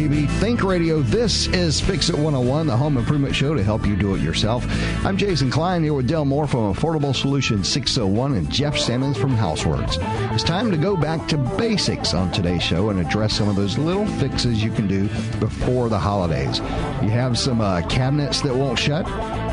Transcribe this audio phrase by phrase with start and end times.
[0.00, 3.96] MPB Think Radio, this is Fix It 101, the home improvement show to help you
[3.96, 4.64] do it yourself.
[5.04, 9.36] I'm Jason Klein here with Dell Moore from Affordable Solutions 601 and Jeff Sammons from
[9.36, 9.98] Houseworks.
[10.32, 13.76] It's time to go back to basics on today's show and address some of those
[13.76, 15.06] little fixes you can do
[15.38, 16.60] before the holidays.
[17.02, 19.04] You have some uh, cabinets that won't shut.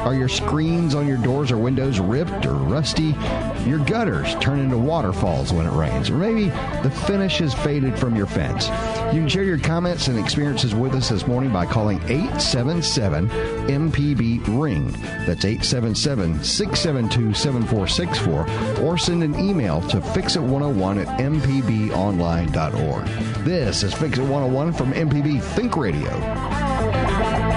[0.08, 3.14] Are your screens on your doors or windows ripped or rusty?
[3.66, 6.10] Your gutters turn into waterfalls when it rains.
[6.10, 6.46] Or maybe
[6.82, 8.70] the finish has faded from your fence.
[9.14, 13.28] You can share your comments and experiences with us this morning by calling 877
[13.68, 14.94] MPB Ring.
[15.26, 18.86] That's 877 672 7464.
[18.86, 23.06] Or send an email to fixit101 at mpbonline.org.
[23.44, 27.57] This is Fix It 101 from MPB Think Radio.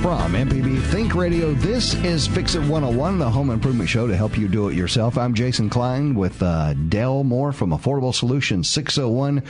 [0.00, 4.38] From MPB Think Radio, this is Fix It 101, the home improvement show to help
[4.38, 5.18] you do it yourself.
[5.18, 9.42] I'm Jason Klein with uh, Dell Moore from Affordable Solutions 601.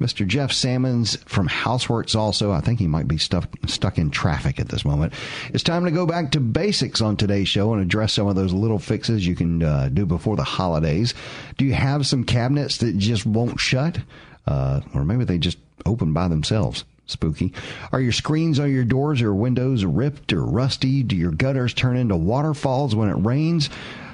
[0.00, 0.26] Mr.
[0.26, 2.50] Jeff Sammons from Houseworks also.
[2.50, 5.12] I think he might be stuck, stuck in traffic at this moment.
[5.52, 8.54] It's time to go back to basics on today's show and address some of those
[8.54, 11.12] little fixes you can uh, do before the holidays.
[11.58, 13.98] Do you have some cabinets that just won't shut?
[14.46, 17.52] Uh, or maybe they just open by themselves spooky.
[17.90, 21.02] Are your screens on your doors or windows ripped or rusty?
[21.02, 23.70] Do your gutters turn into waterfalls when it rains?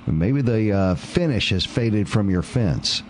[0.07, 3.03] Maybe the uh, finish has faded from your fence.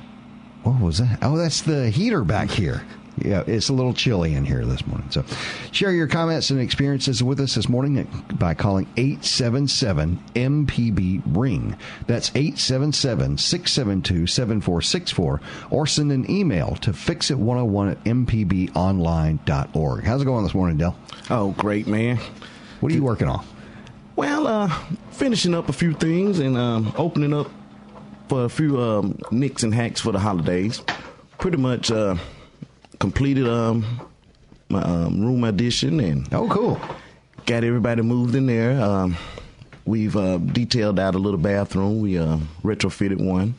[0.63, 1.19] What was that?
[1.23, 2.83] Oh, that's the heater back here.
[3.19, 5.11] Yeah, it's a little chilly in here this morning.
[5.11, 5.25] So
[5.71, 11.77] share your comments and experiences with us this morning by calling 877 MPB Ring.
[12.07, 20.05] That's 877 672 7464 or send an email to fixit101 at mpbonline.org.
[20.05, 20.97] How's it going this morning, Dell?
[21.31, 22.19] Oh, great, man.
[22.81, 23.45] What are you working on?
[24.17, 24.69] Well, uh,
[25.11, 27.49] finishing up a few things and um, opening up
[28.29, 30.83] for a few um, nicks and hacks for the holidays.
[31.39, 32.17] Pretty much uh,
[32.99, 33.85] completed um,
[34.69, 36.81] my um, room addition and Oh, cool.
[37.47, 38.81] got everybody moved in there.
[38.81, 39.17] Um,
[39.85, 42.01] we've uh, detailed out a little bathroom.
[42.01, 43.55] We uh, retrofitted one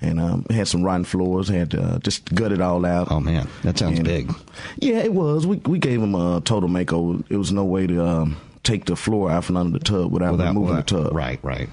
[0.00, 1.48] and um, had some rotten floors.
[1.48, 3.08] Had to, uh, just gut it all out.
[3.10, 3.48] Oh, man.
[3.62, 4.32] That sounds And- big.
[4.78, 5.46] Yeah, it was.
[5.46, 7.24] We we gave them a total makeover.
[7.30, 10.32] It was no way to um, take the floor out from under the tub without,
[10.32, 11.14] Without- removing without- the tub.
[11.14, 11.68] Right, right.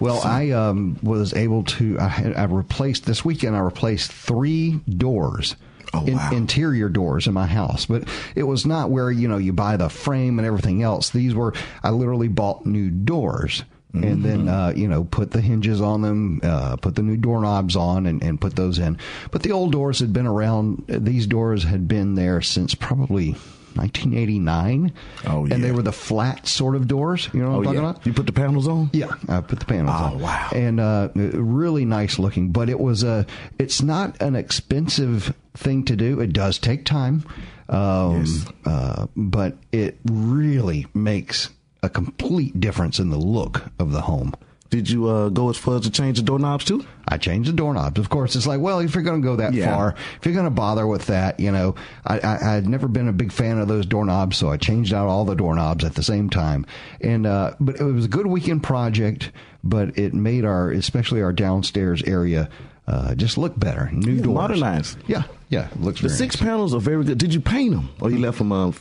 [0.00, 1.98] Well, I um, was able to.
[2.00, 3.54] I, I replaced this weekend.
[3.54, 5.54] I replaced three doors.
[5.94, 6.30] Oh, wow.
[6.32, 9.88] interior doors in my house, but it was not where you know you buy the
[9.88, 11.10] frame and everything else.
[11.10, 13.64] These were I literally bought new doors
[14.02, 17.76] and then uh, you know put the hinges on them, uh, put the new doorknobs
[17.76, 18.98] on, and, and put those in.
[19.30, 20.84] But the old doors had been around.
[20.88, 23.36] These doors had been there since probably
[23.76, 24.92] 1989.
[25.26, 27.28] Oh, and they were the flat sort of doors.
[27.32, 27.90] You know what Oh I'm talking yeah.
[27.90, 28.06] about?
[28.06, 28.90] You put the panels on.
[28.92, 30.20] Yeah, I put the panels Oh, on.
[30.20, 30.48] wow.
[30.54, 33.26] And uh, really nice looking, but it was a.
[33.58, 36.20] It's not an expensive thing to do.
[36.20, 37.24] It does take time,
[37.68, 38.46] um, Yes.
[38.66, 41.50] uh, but it really makes
[41.82, 44.32] a complete difference in the look of the home.
[44.74, 46.84] Did you uh, go as far as to change the doorknobs too?
[47.06, 48.00] I changed the doorknobs.
[48.00, 49.72] Of course, it's like, well, if you're going to go that Yeah.
[49.72, 53.06] far, if you're going to bother with that, you know, I, I, I'd never been
[53.06, 56.02] a big fan of those doorknobs, so I changed out all the doorknobs at the
[56.02, 56.66] same time.
[57.00, 59.30] And, uh, but it was a good weekend project,
[59.62, 62.48] but it made our, especially our downstairs area,
[62.88, 63.90] uh, just look better.
[63.92, 64.34] New doors.
[64.34, 64.98] modernized.
[65.06, 65.22] Yeah.
[65.50, 65.68] Yeah.
[65.78, 66.42] Looks The six nice.
[66.48, 67.18] panels are very good.
[67.18, 68.72] Did you paint them or you left them uh,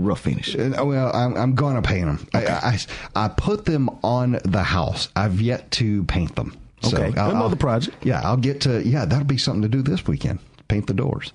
[0.00, 0.54] rough finish?
[0.56, 2.28] Uh, well, I'm, I'm going to paint them.
[2.34, 2.78] I, I,
[3.24, 5.08] I put them on the house.
[5.14, 6.56] I've yet to paint them.
[6.82, 7.96] So Okay, I'll- another project.
[8.04, 8.82] Yeah, I'll get to.
[8.86, 10.38] Yeah, that'll be something to do this weekend.
[10.68, 11.32] Paint the doors.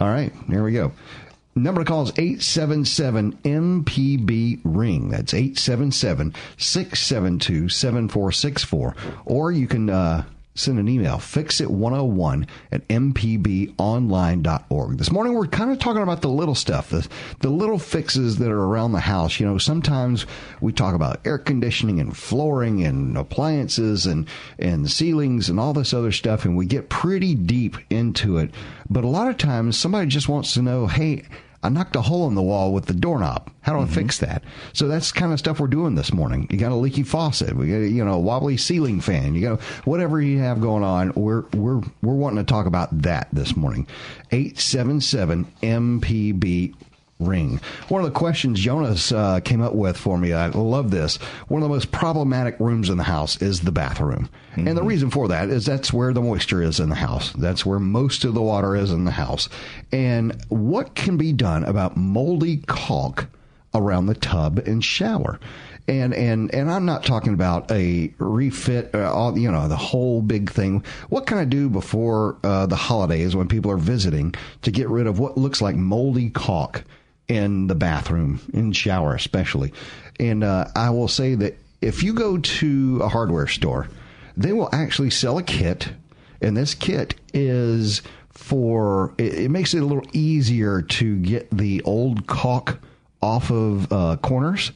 [0.00, 0.92] All right, here we go.
[1.54, 5.10] Number to call is 877 MPB Ring.
[5.10, 8.96] That's 877 672 7464.
[9.26, 10.24] Or you can uh,
[10.54, 14.98] send an email, fixit101 at mpbonline.org.
[14.98, 17.08] This morning we're kind of talking about the little stuff, the,
[17.40, 19.40] the little fixes that are around the house.
[19.40, 20.26] You know, sometimes
[20.60, 24.28] we talk about air conditioning and flooring and appliances and,
[24.58, 28.50] and ceilings and all this other stuff, and we get pretty deep into it.
[28.90, 31.24] But a lot of times somebody just wants to know, hey,
[31.62, 33.50] I knocked a hole in the wall with the doorknob.
[33.60, 33.94] How do I mm-hmm.
[33.94, 34.42] fix that?
[34.72, 36.48] So that's the kind of stuff we're doing this morning.
[36.50, 37.54] You got a leaky faucet.
[37.54, 39.34] We got you know a wobbly ceiling fan.
[39.34, 41.12] You got whatever you have going on.
[41.14, 43.86] We're we're we're wanting to talk about that this morning.
[44.32, 46.74] Eight seven seven MPB
[47.18, 47.60] ring.
[47.88, 51.16] One of the questions Jonas uh, came up with for me, I love this.
[51.48, 54.28] One of the most problematic rooms in the house is the bathroom.
[54.54, 57.32] And the reason for that is that's where the moisture is in the house.
[57.32, 59.48] That's where most of the water is in the house.
[59.90, 63.28] And what can be done about moldy caulk
[63.74, 65.40] around the tub and shower?
[65.88, 70.22] And and and I'm not talking about a refit, uh, all, you know, the whole
[70.22, 70.84] big thing.
[71.08, 75.08] What can I do before uh, the holidays when people are visiting to get rid
[75.08, 76.84] of what looks like moldy caulk
[77.32, 79.72] in the bathroom, in shower especially?
[80.20, 83.88] And uh, I will say that if you go to a hardware store,
[84.36, 85.88] they will actually sell a kit,
[86.40, 91.82] and this kit is for it, it makes it a little easier to get the
[91.82, 92.78] old caulk
[93.20, 94.72] off of uh, corners.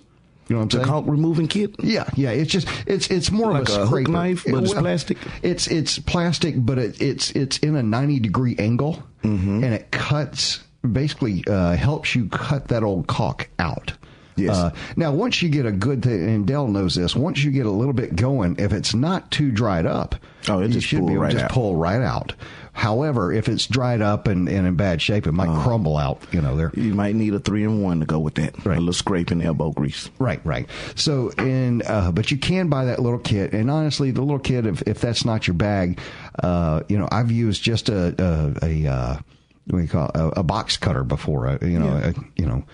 [0.48, 0.86] You know what I'm The saying?
[0.86, 1.74] caulk removing kit.
[1.82, 2.30] Yeah, yeah.
[2.30, 4.10] It's just it's it's more Like of a, a hook scraper.
[4.12, 5.18] knife, but it's plastic?
[5.42, 9.64] It's it's plastic, but it, it's it's in a 90 degree angle, Mm-hmm.
[9.64, 10.62] and it cuts
[10.92, 13.92] basically uh, helps you cut that old caulk out.
[14.38, 14.54] Yes.
[14.54, 17.64] Uh, now, once you get a good thing, and Dell knows this, once you get
[17.64, 20.14] a little bit going, if it's not too dried up,
[20.48, 21.50] Oh, it just should be able right to just out.
[21.52, 22.34] pull right out.
[22.74, 25.62] However, if it's dried up and, and in bad shape, it might Oh.
[25.62, 26.20] crumble out.
[26.32, 26.70] You know, there.
[26.74, 28.62] You might need a three in one to go with that.
[28.64, 28.76] Right.
[28.76, 30.10] A little scraping elbow grease.
[30.18, 30.68] Right, right.
[30.96, 34.66] So, and uh, but you can buy that little kit, and honestly, the little kit,
[34.66, 35.98] if if that's not your bag,
[36.42, 38.14] uh, you know, I've used just a
[38.62, 39.16] a, a uh,
[39.66, 40.16] what do you call it?
[40.16, 41.46] a, a box cutter before.
[41.48, 42.10] Uh, you know, Yeah.
[42.10, 42.64] a, you know,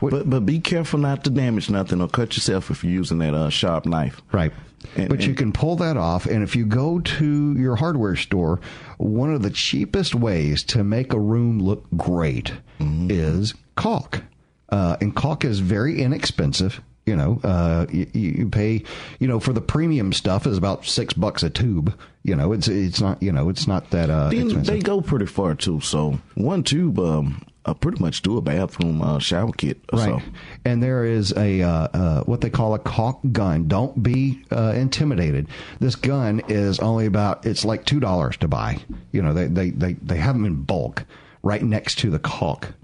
[0.00, 3.18] what, But but be careful not to damage nothing or cut yourself if you're using
[3.18, 4.20] that uh, sharp knife.
[4.32, 4.52] Right.
[4.96, 6.26] And- but you can pull that off.
[6.26, 8.60] And if you go to your hardware store,
[8.98, 13.08] one of the cheapest ways to make a room look great Mm-hmm.
[13.10, 14.22] is caulk.
[14.68, 16.80] Uh, and caulk is very inexpensive.
[17.08, 18.82] You know, uh, you, you pay,
[19.18, 21.98] you know, for the premium stuff is about six bucks a tube.
[22.22, 25.54] You know, it's it's not, you know, it's not that uh, they go pretty far
[25.54, 25.80] too.
[25.80, 29.78] So one tube, um, uh, pretty much do a bathroom uh, shower kit.
[29.90, 30.20] Right.
[30.20, 30.22] So.
[30.66, 33.68] And there is a uh, uh, what they call a caulk gun.
[33.68, 35.48] Don't be uh, intimidated.
[35.80, 38.80] This gun is only about it's like two dollars to buy.
[39.12, 41.04] You know, they, they they they have them in bulk
[41.42, 42.74] right next to the caulk.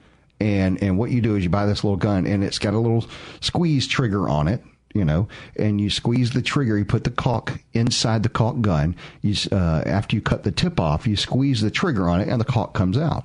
[0.40, 2.78] And and what you do is you buy this little gun and it's got a
[2.78, 3.06] little
[3.40, 4.62] squeeze trigger on it.
[4.94, 5.26] You know,
[5.56, 6.78] and you squeeze the trigger.
[6.78, 8.94] You put the caulk inside the caulk gun.
[9.22, 12.40] You uh, after you cut the tip off, you squeeze the trigger on it, and
[12.40, 13.24] the caulk comes out.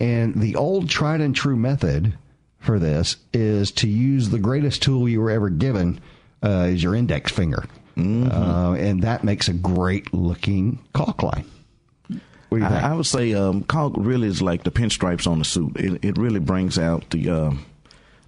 [0.00, 2.16] And the old tried and true method
[2.58, 6.00] for this is to use the greatest tool you were ever given
[6.42, 7.64] uh, is your index finger,
[7.96, 11.44] uh, and that makes a great looking caulk line.
[12.08, 12.22] What do you think?
[12.60, 15.76] I, I would say um, caulk really is like the pinstripes on the suit.
[15.76, 17.64] It, it really brings out the, um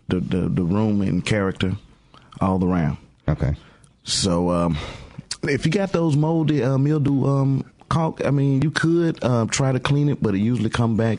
[0.09, 1.73] the the the room and character
[2.41, 2.97] all around.
[3.29, 3.55] okay.
[4.05, 4.77] So um,
[5.43, 9.73] if you got those moldy uh, mildew um, caulk, I mean, you could uh, try
[9.73, 11.19] to clean it, but it usually come back.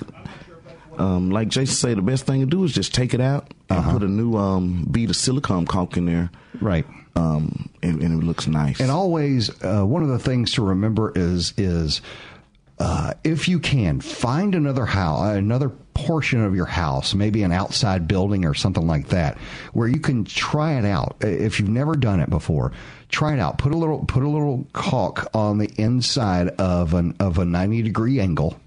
[0.98, 3.84] Um, like Jason say, the best thing to do is just take it out and
[3.92, 6.30] put a new um, bead of silicone caulk in there,
[6.62, 6.86] Right.
[7.18, 8.80] um, and, and it looks nice.
[8.80, 12.02] And always, uh, one of the things to remember is is
[12.80, 18.08] uh, if you can find another house, another portion of your house, maybe an outside
[18.08, 19.38] building or something like that,
[19.74, 21.16] where you can try it out.
[21.22, 22.74] If you've never done it before,
[23.10, 23.58] try it out.
[23.58, 27.82] Put a little put a little caulk on the inside of an of a ninety
[27.82, 28.60] degree angle.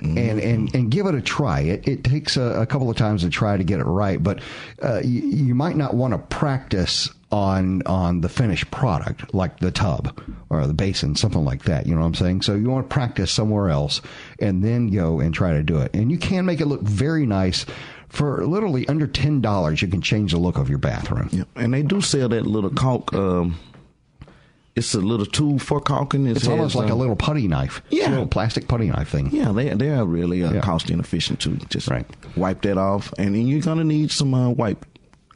[0.00, 1.60] And, and and give it a try.
[1.60, 4.40] It, it takes a, a couple of times to try to get it right, but
[4.82, 9.70] uh, you, you might not want to practice on on the finished product, like the
[9.70, 10.20] tub
[10.50, 11.86] or the basin, something like that.
[11.86, 12.42] You know what I'm saying?
[12.42, 14.00] So you want to practice somewhere else,
[14.38, 15.90] and then go and try to do it.
[15.94, 17.64] And you can make it look very nice
[18.08, 19.80] for literally under ten dollars.
[19.80, 21.30] You can change the look of your bathroom.
[21.32, 21.48] Yep.
[21.56, 23.12] And they do sell that little caulk.
[23.14, 23.58] Um,
[24.74, 26.26] it's a little tool for caulking.
[26.26, 27.82] It It's almost like a um, little putty knife.
[27.90, 28.10] It's a Yeah.
[28.10, 29.30] little plastic putty knife thing.
[29.30, 30.60] Yeah, they they are really uh, Yeah.
[30.60, 31.58] cost inefficient too.
[31.68, 32.06] Just Right.
[32.36, 34.84] wipe that off, and then you're gonna need some uh, wipe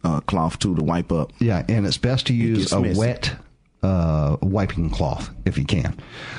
[0.07, 1.33] uh, cloth too to wipe up.
[1.39, 2.99] Yeah, and it's best to use a messy.
[2.99, 3.37] wet
[3.83, 5.97] uh, wiping cloth if you can.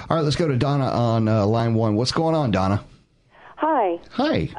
[0.10, 1.96] All right, let's go to Donna on uh, line one.
[1.96, 2.84] What's going on, Donna?
[3.58, 4.00] Hi.
[4.12, 4.50] Hi.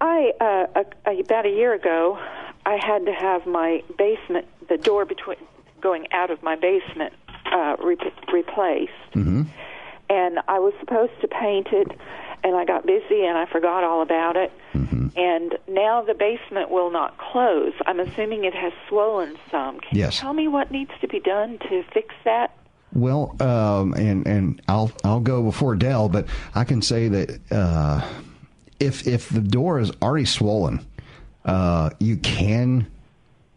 [0.00, 2.18] I uh, a, about a year ago,
[2.64, 5.38] I had to have my basement, the door between
[5.80, 7.12] going out of my basement,
[7.52, 7.96] uh, re-
[8.32, 8.92] replaced.
[9.14, 9.42] Mm-hmm.
[10.10, 11.88] And I was supposed to paint it,
[12.44, 14.52] and I got busy and I forgot all about it.
[14.74, 15.08] Mm-hmm.
[15.16, 17.72] And now the basement will not close.
[17.86, 19.80] I'm assuming it has swollen some.
[19.80, 20.16] Can Yes.
[20.16, 22.52] you tell me what needs to be done to fix that?
[22.92, 28.00] Well, um, and and I'll I'll go before Dell, but I can say that uh,
[28.80, 30.80] if if the door is already swollen,
[31.44, 32.86] Uh, you can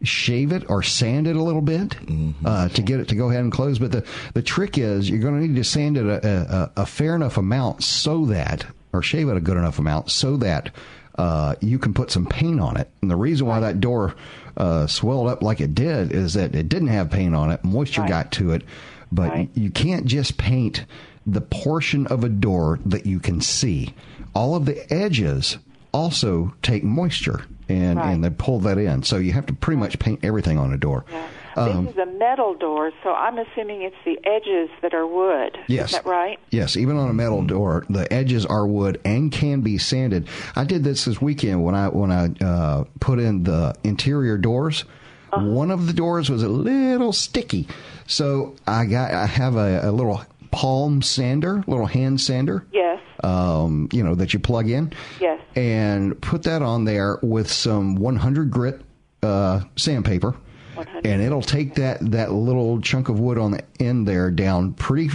[0.04, 2.46] shave it or sand it a little bit mm-hmm.
[2.46, 3.80] uh, to get it to go ahead and close.
[3.80, 6.86] But the, the trick is you're going to need to sand it a, a, a,
[6.86, 10.72] fair enough amount so that, or shave it a good enough amount so that
[11.16, 12.90] uh, you can put some paint on it.
[13.02, 14.16] And the reason why that door
[14.58, 18.02] uh, swelled up like it did is that it didn't have paint on it, moisture
[18.02, 18.10] right.
[18.10, 18.64] got to it.
[19.12, 19.50] But right.
[19.54, 20.86] you can't just paint
[21.26, 23.94] the portion of a door that you can see.
[24.34, 25.58] All of the edges
[25.94, 27.46] also take moisture
[27.78, 28.12] and, right.
[28.12, 29.04] and they pull that in.
[29.04, 31.06] So you have to pretty much paint everything on a door.
[31.10, 31.28] Yeah.
[31.56, 35.58] Um, this is a metal door, so I'm assuming it's the edges that are wood.
[35.68, 35.88] Yes.
[35.88, 36.40] Is that right?
[36.50, 40.30] Yes, even on a metal door, the edges are wood and can be sanded.
[40.56, 44.86] I did this this weekend when I when I uh, put in the interior doors.
[45.34, 45.46] Uh-huh.
[45.46, 47.68] One of the doors was a little sticky,
[48.08, 52.66] so I got I have a, a little palm sander, little hand sander.
[52.72, 53.00] Yes.
[53.24, 54.94] Um, you know that you plug in.
[55.20, 55.42] Yes.
[55.56, 58.82] And put that on there with some 100 grit
[59.24, 60.36] uh, sandpaper.
[60.76, 61.06] 100.
[61.06, 65.10] And it'll take that, that little chunk of wood on the end there down pretty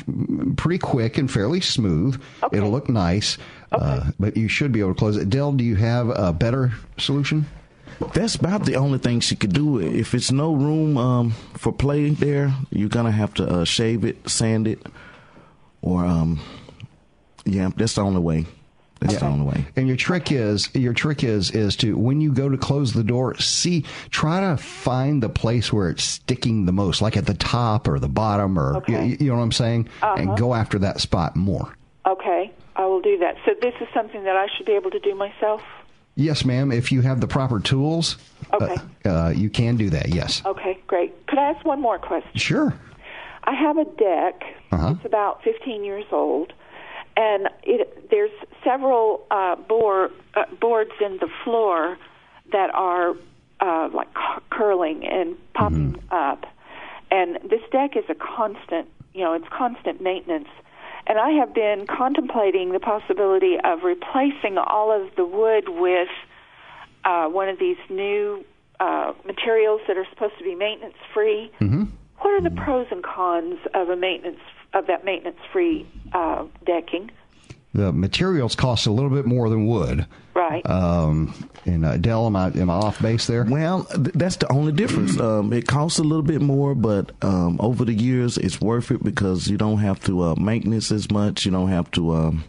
[0.57, 2.21] pretty quick and fairly smooth.
[2.43, 2.57] Okay.
[2.57, 3.39] It'll look nice,
[3.73, 3.85] okay.
[3.85, 5.31] uh, but you should be able to close it.
[5.31, 7.47] Dell, do you have a better solution?
[8.13, 9.81] That's about the only thing she could do.
[9.81, 14.29] If it's no room um, for play there, you're gonna have to uh, shave it,
[14.29, 14.87] sand it,
[15.81, 16.41] or um,
[17.47, 18.47] yeah, that's the only way.
[19.01, 19.21] That's yeah.
[19.21, 19.67] the only way.
[19.77, 23.05] And your trick is your trick is is to when you go to close the
[23.05, 27.35] door, see try to find the place where it's sticking the most, like at the
[27.35, 29.07] top or the bottom, or okay.
[29.07, 30.15] you, you, know what I'm saying, uh-huh.
[30.19, 31.77] and go after that spot more.
[32.07, 33.37] Okay, I will do that.
[33.45, 35.61] So this is something that I should be able to do myself.
[36.15, 36.73] Yes, ma'am.
[36.73, 38.17] If you have the proper tools,
[38.51, 38.77] uh, okay.
[39.05, 40.09] Uh, uh, you can do that.
[40.09, 40.43] Yes.
[40.47, 41.27] Okay, great.
[41.27, 42.31] Could I ask one more question?
[42.35, 42.75] Sure.
[43.45, 44.43] I have a deck.
[44.73, 44.95] Uh-huh.
[44.97, 46.55] It's about 15 years old,
[47.17, 48.31] and it, there's
[48.63, 51.97] several uh, board, uh, boards in the floor
[52.53, 53.15] that are
[53.61, 54.09] uh, like
[54.51, 56.15] curling and popping mm-hmm.
[56.15, 56.45] up.
[57.11, 60.49] And this deck is a constant, you know, it's constant maintenance.
[61.07, 66.09] And I have been contemplating the possibility of replacing all of the wood with
[67.05, 68.45] uh, one of these new
[68.81, 71.51] uh, materials that are supposed to be maintenance free.
[71.61, 71.85] Mm-hmm.
[72.19, 74.41] What are the pros and cons of a maintenance
[74.75, 77.11] of that maintenance free uh, decking?
[77.75, 80.07] The materials cost a little bit more than wood.
[80.35, 80.65] Right.
[80.69, 81.35] Um,
[81.67, 83.45] and uh, Dell, am I, am I off base there?
[83.45, 85.19] Well, th- that's the only difference.
[85.21, 89.03] Um, it costs a little bit more, but um, over the years, it's worth it
[89.03, 91.45] because you don't have to uh, maintenance as much.
[91.45, 92.45] You don't have to um,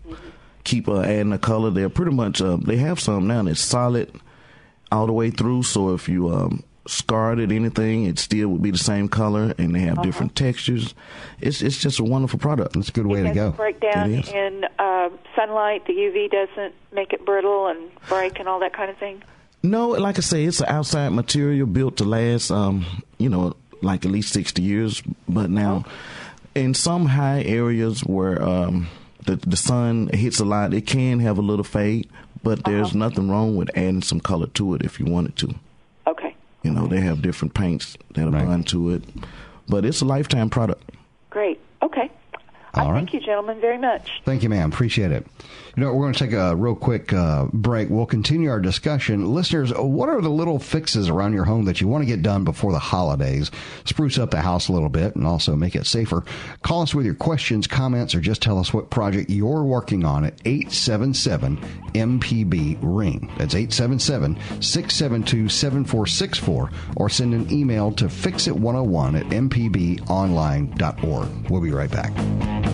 [0.64, 1.72] keep uh, adding a color.
[1.72, 4.12] They're pretty much uh, they have some now that's solid
[4.92, 5.64] all the way through.
[5.64, 9.76] So if you um, scarred it, anything, it still would be the same color, and
[9.76, 10.04] they have uh-huh.
[10.04, 10.94] different textures.
[11.40, 12.76] It's it's just a wonderful product.
[12.76, 13.52] It's a good way it to go.
[13.52, 15.86] Break down in uh, sunlight.
[15.86, 19.24] The UV doesn't make it brittle and break and all that kind of thing.
[19.64, 22.52] No, like I say, it's an outside material built to last.
[22.52, 25.02] Um, you know, like at least sixty years.
[25.28, 25.92] But now, oh.
[26.56, 28.88] in some high areas where um,
[29.26, 32.10] the the sun hits a lot, it can have a little fade.
[32.44, 33.00] But there's uh-huh.
[33.00, 35.56] nothing wrong with adding some color to it if you wanted to.
[36.68, 38.68] You know, they have different paints that apply right.
[38.68, 39.04] to it,
[39.70, 40.92] but it's a lifetime product.
[41.30, 41.62] Great.
[42.78, 43.00] All right.
[43.00, 44.22] Thank you, gentlemen, very much.
[44.26, 44.72] Thank you, ma'am.
[44.72, 45.26] Appreciate it.
[45.76, 47.92] You know, we're going to take a real quick uh, break.
[47.92, 49.32] We'll continue our discussion.
[49.32, 52.44] Listeners, what are the little fixes around your home that you want to get done
[52.44, 53.52] before the holidays?
[53.86, 56.24] Spruce up the house a little bit and also make it safer.
[56.64, 60.26] Call us with your questions, comments, or just tell us what project you're working on
[60.26, 61.58] at 877
[61.94, 63.32] MPB Ring.
[63.38, 71.50] That's 877 672 7464 or send an email to fixit101 at mpbonline.org.
[71.52, 72.67] We'll be right back.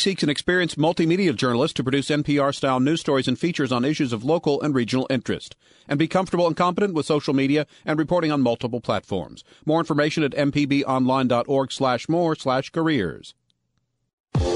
[0.00, 4.12] Seeks an experienced multimedia journalist to produce NPR style news stories and features on issues
[4.12, 5.54] of local and regional interest,
[5.86, 9.44] and be comfortable and competent with social media and reporting on multiple platforms.
[9.66, 13.34] More information at mpbonline.org slash more slash careers.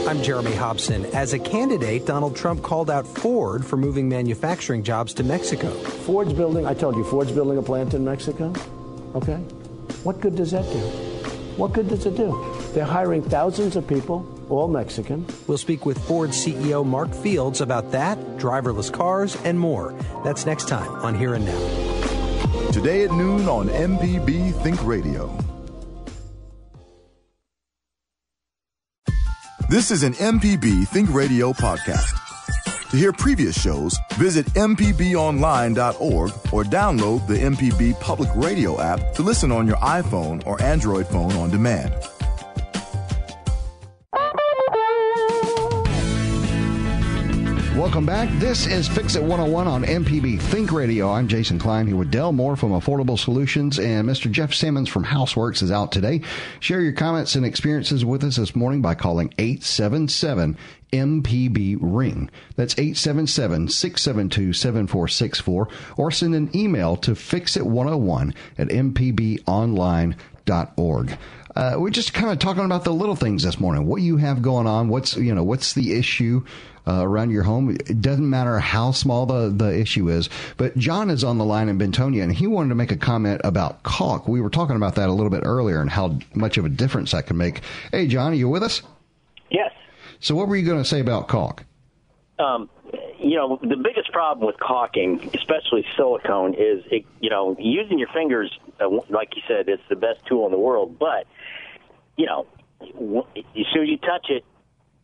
[0.06, 1.04] I'm Jeremy Hobson.
[1.14, 5.70] As a candidate, Donald Trump called out Ford for moving manufacturing jobs to Mexico.
[5.70, 8.52] Ford's building, I told you, Ford's building a plant in Mexico.
[9.14, 9.36] Okay?
[10.04, 10.78] What good does that do?
[11.56, 12.54] What good does it do?
[12.72, 15.26] They're hiring thousands of people, all Mexican.
[15.46, 19.94] We'll speak with Ford CEO Mark Fields about that, driverless cars, and more.
[20.24, 22.70] That's next time on Here and Now.
[22.70, 25.36] Today at noon on MPB Think Radio.
[29.68, 32.20] This is an MPB Think Radio podcast.
[32.90, 39.50] To hear previous shows, visit MPBOnline.org or download the MPB Public Radio app to listen
[39.50, 41.92] on your iPhone or Android phone on demand.
[47.84, 48.30] Welcome back.
[48.40, 51.10] This is Fix It 101 on MPB Think Radio.
[51.10, 54.30] I'm Jason Klein here with Dell Moore from Affordable Solutions and Mr.
[54.30, 56.22] Jeff Simmons from Houseworks is out today.
[56.60, 60.56] Share your comments and experiences with us this morning by calling 877
[60.94, 62.30] MPB Ring.
[62.56, 71.18] That's 877-672-7464 or send an email to fixit101 at mpbonline.org.
[71.56, 73.86] Uh, we're just kind of talking about the little things this morning.
[73.86, 74.88] What you have going on?
[74.88, 75.44] What's you know?
[75.44, 76.44] What's the issue
[76.86, 77.70] uh, around your home?
[77.70, 80.28] It doesn't matter how small the the issue is.
[80.56, 83.40] But John is on the line in Bentonia, and he wanted to make a comment
[83.44, 84.28] about caulk.
[84.28, 87.12] We were talking about that a little bit earlier, and how much of a difference
[87.12, 87.60] that can make.
[87.92, 88.82] Hey, John, are you with us?
[89.50, 89.72] Yes.
[90.20, 91.64] So, what were you going to say about caulk?
[92.38, 92.68] Um,
[93.18, 98.08] you know, the biggest problem with caulking, especially silicone, is it, you know using your
[98.08, 98.50] fingers.
[98.80, 101.26] Uh, like you said, it's the best tool in the world, but
[102.16, 102.46] you know,
[102.80, 104.44] as soon as you touch it,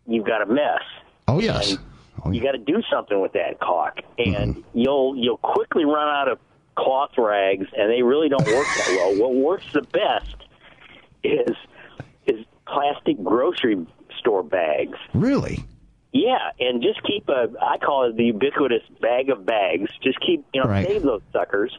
[0.07, 0.83] you've got a mess.
[1.31, 1.79] Oh yes.
[2.25, 4.79] Oh, you got to do something with that caulk, and mm-hmm.
[4.79, 6.39] you'll you'll quickly run out of
[6.77, 9.17] cloth rags, and they really don't work that well.
[9.17, 10.35] What works the best
[11.23, 11.57] is
[12.27, 13.87] is plastic grocery
[14.19, 14.99] store bags.
[15.15, 15.65] Really?
[16.13, 19.91] Yeah, and just keep a I call it the ubiquitous bag of bags.
[20.03, 20.87] Just keep you know right.
[20.87, 21.73] save those suckers,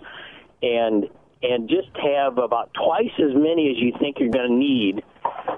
[0.64, 1.10] and
[1.44, 5.04] and just have about twice as many as you think you're going to need,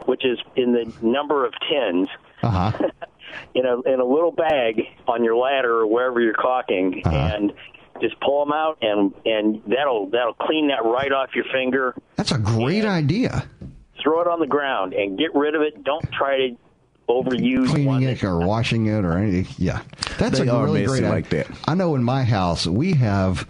[0.07, 2.07] which is in the number of tins.
[2.41, 2.89] Uh-huh.
[3.53, 7.35] in a in a little bag on your ladder or wherever you're caulking, uh-huh.
[7.35, 7.53] and
[8.01, 11.95] just pull them out, and and that'll that'll clean that right off your finger.
[12.15, 13.47] That's a great idea.
[14.01, 15.83] Throw it on the ground and get rid of it.
[15.83, 16.57] Don't try to
[17.07, 18.03] overuse cleaning one.
[18.03, 19.47] it or washing it or anything.
[19.57, 19.81] Yeah,
[20.17, 21.47] that's they a really great like that.
[21.67, 23.47] I know in my house we have.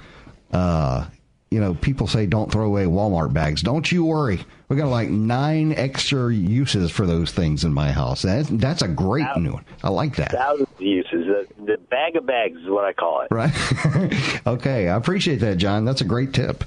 [0.52, 1.08] Uh,
[1.54, 3.62] you know, people say don't throw away Walmart bags.
[3.62, 4.40] Don't you worry.
[4.70, 8.24] We got like nine extra uses for those things in my house.
[8.24, 9.66] That, that's a great thousands, new one.
[9.84, 10.32] I like that.
[10.32, 11.12] Thousands of uses.
[11.12, 13.28] The, the bag of bags is what I call it.
[13.30, 14.42] Right.
[14.48, 14.90] okay.
[14.90, 15.86] I appreciate that, John.
[15.86, 16.64] That's a great tip.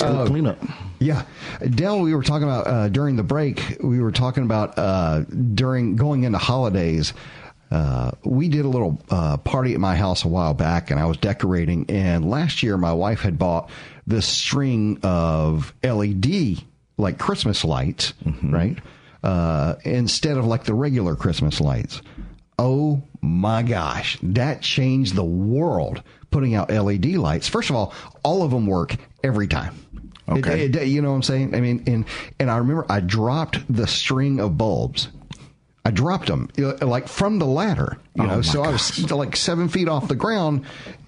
[0.00, 0.58] Uh, cleanup.
[1.00, 1.24] Yeah,
[1.68, 2.00] Dell.
[2.00, 3.78] We were talking about uh, during the break.
[3.82, 5.22] We were talking about uh,
[5.54, 7.12] during going into holidays.
[7.72, 11.06] Uh, we did a little uh, party at my house a while back, and I
[11.06, 11.86] was decorating.
[11.88, 13.70] And last year, my wife had bought
[14.06, 16.62] this string of LED
[16.96, 18.54] like Christmas lights, mm-hmm.
[18.54, 18.78] right?
[19.22, 22.02] Uh, instead of like the regular Christmas lights.
[22.58, 26.02] Oh my gosh, that changed the world.
[26.30, 27.46] Putting out LED lights.
[27.46, 29.74] First of all, all of them work every time.
[30.26, 30.64] Okay.
[30.64, 31.54] It, it, you know what I'm saying?
[31.54, 32.06] I mean, and
[32.40, 35.08] and I remember I dropped the string of bulbs
[35.84, 36.48] I dropped them
[36.80, 38.34] like from the ladder, you know.
[38.34, 38.98] Oh so gosh.
[38.98, 40.64] I was like seven feet off the ground,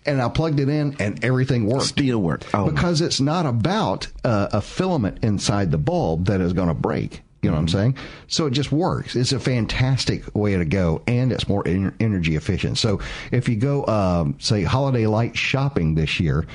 [0.07, 1.87] and I plugged it in, and everything worked.
[1.87, 6.53] Still worked oh because it's not about uh, a filament inside the bulb that is
[6.53, 7.23] going to break.
[7.43, 7.77] You know what I'm mm-hmm.
[7.77, 7.99] saying?
[8.27, 9.14] So it just works.
[9.14, 12.79] It's a fantastic way to go, and it's more energy efficient.
[12.79, 13.01] So
[13.33, 16.47] if you go, um, say, holiday light shopping this year,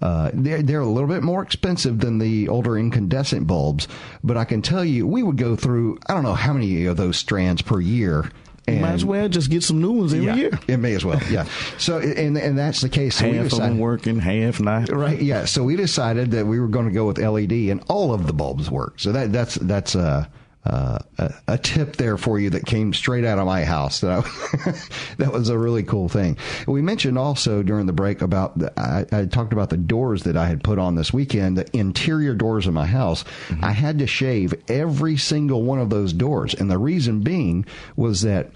[0.00, 3.88] uh, they're, they're a little bit more expensive than the older incandescent bulbs,
[4.22, 6.96] but I can tell you, we would go through, I don't know how many of
[6.96, 8.30] those strands per year.
[8.68, 10.58] And might as well just get some new ones every yeah, year.
[10.66, 11.46] It may as well, yeah.
[11.78, 13.16] So, and and that's the case.
[13.16, 14.88] So half we decided, of them working, half not.
[14.88, 15.44] Right, yeah.
[15.44, 18.32] So we decided that we were going to go with LED, and all of the
[18.32, 18.94] bulbs work.
[18.98, 20.26] So that that's that's uh
[20.66, 24.00] uh, a, a, tip there for you that came straight out of my house.
[24.00, 26.36] That I, that was a really cool thing.
[26.66, 30.36] We mentioned also during the break about the, I, I, talked about the doors that
[30.36, 33.22] I had put on this weekend, the interior doors of my house.
[33.48, 33.64] Mm-hmm.
[33.64, 38.22] I had to shave every single one of those doors, and the reason being was
[38.22, 38.50] that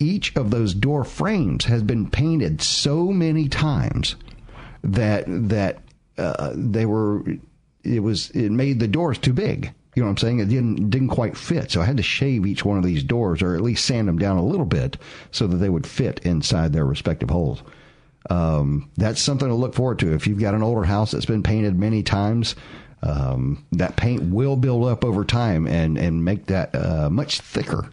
[0.00, 4.16] each of those door frames has been painted so many times
[4.82, 5.78] that that
[6.18, 7.22] uh, they were
[7.84, 10.40] it was it made the doors too big you know what I'm saying?
[10.40, 13.42] It didn't didn't quite fit, so I had to shave each one of these doors,
[13.42, 14.96] or at least sand them down a little bit,
[15.30, 17.62] so that they would fit inside their respective holes.
[18.30, 20.14] Um, that's something to look forward to.
[20.14, 22.54] If you've got an older house that's been painted many times,
[23.02, 27.90] um, that paint will build up over time and and make that uh, much thicker.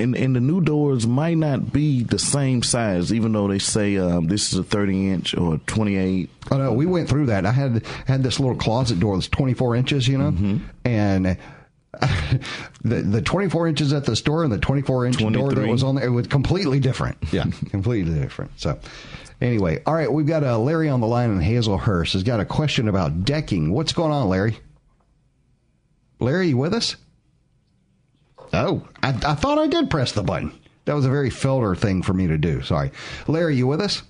[0.00, 3.96] And and the new doors might not be the same size, even though they say
[3.98, 6.30] um, this is a 30 inch or 28.
[6.50, 7.46] Oh no, we went through that.
[7.46, 10.56] I had had this little closet door that's 24 inches, you know, Mm-hmm.
[10.84, 11.36] and.
[12.82, 15.96] the the 24 inches at the store and the 24 inch door that was on
[15.96, 17.18] there it was completely different.
[17.32, 18.52] Yeah, completely different.
[18.60, 18.78] So,
[19.40, 22.44] anyway, all right, we've got uh, Larry on the line, and Hazlehurst has got a
[22.44, 23.72] question about decking.
[23.72, 24.56] What's going on, Larry?
[26.20, 26.96] Larry, you with us?
[28.52, 30.52] Oh, I, I thought I did press the button.
[30.86, 32.62] That was a very Felder thing for me to do.
[32.62, 32.90] Sorry,
[33.28, 34.02] Larry, you with us?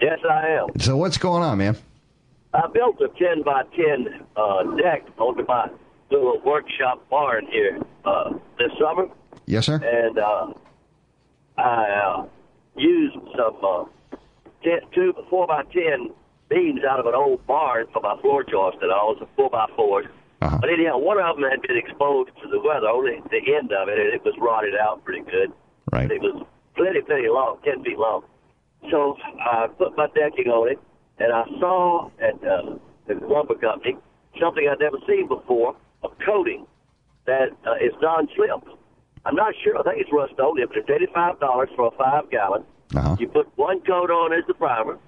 [0.00, 0.66] Yes, I am.
[0.80, 1.76] So what's going on, man?
[2.54, 5.68] I built a 10 by 10 uh, deck onto my
[6.10, 9.06] little workshop barn here uh, this summer,
[9.46, 9.76] Yes, sir.
[9.76, 10.52] and uh,
[11.56, 12.26] I uh,
[12.76, 13.84] used some uh,
[14.62, 16.10] ten, two four by 10
[16.50, 19.66] beams out of an old barn for my floor joists and all, some four by
[19.76, 20.06] fours.
[20.42, 20.58] Uh-huh.
[20.60, 23.88] But anyhow, one of them had been exposed to the weather, only the end of
[23.88, 25.52] it, and it was rotted out pretty good.
[25.92, 26.10] Right.
[26.10, 28.24] It was plenty, plenty long, 10 feet long.
[28.90, 30.80] So I put my decking on it,
[31.18, 32.74] and I saw at uh,
[33.06, 33.96] the lumber company
[34.40, 36.66] something I'd never seen before, a coating
[37.26, 38.66] that uh, is non-slip.
[39.24, 39.78] I'm not sure.
[39.78, 42.64] I think it's rust-oleum, but it's $85 for a five-gallon.
[42.96, 43.16] Uh-huh.
[43.20, 44.98] You put one coat on as the primer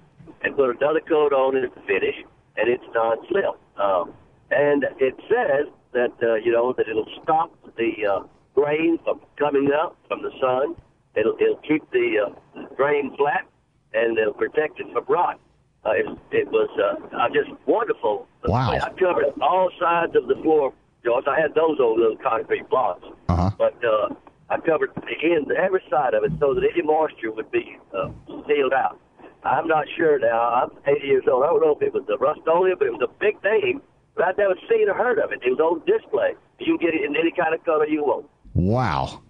[0.43, 2.15] and put another coat on as the finish,
[2.55, 3.59] and it's non-slip.
[3.77, 4.13] Um,
[4.51, 9.69] and it says that, uh, you know, that it'll stop the uh, grain from coming
[9.71, 10.75] up from the sun.
[11.15, 13.47] It'll, it'll keep the uh, grain flat,
[13.93, 15.39] and it'll protect it from rot.
[15.85, 18.27] Uh, it, it was uh, uh, just wonderful.
[18.45, 18.71] Wow.
[18.71, 21.25] I covered all sides of the floor, George.
[21.27, 23.05] I had those old little concrete blocks.
[23.29, 23.51] Uh-huh.
[23.57, 24.09] But uh,
[24.49, 28.09] I covered the end, every side of it, so that any moisture would be uh,
[28.47, 28.99] sealed out.
[29.43, 30.41] I'm not sure now.
[30.41, 31.43] I'm 80 years old.
[31.43, 33.79] I don't know if it was the rust-oleum, but it was a big thing.
[34.23, 35.41] I'd never seen or heard of it.
[35.45, 36.33] It was on display.
[36.59, 38.25] You can get it in any kind of color you want.
[38.53, 39.21] Wow.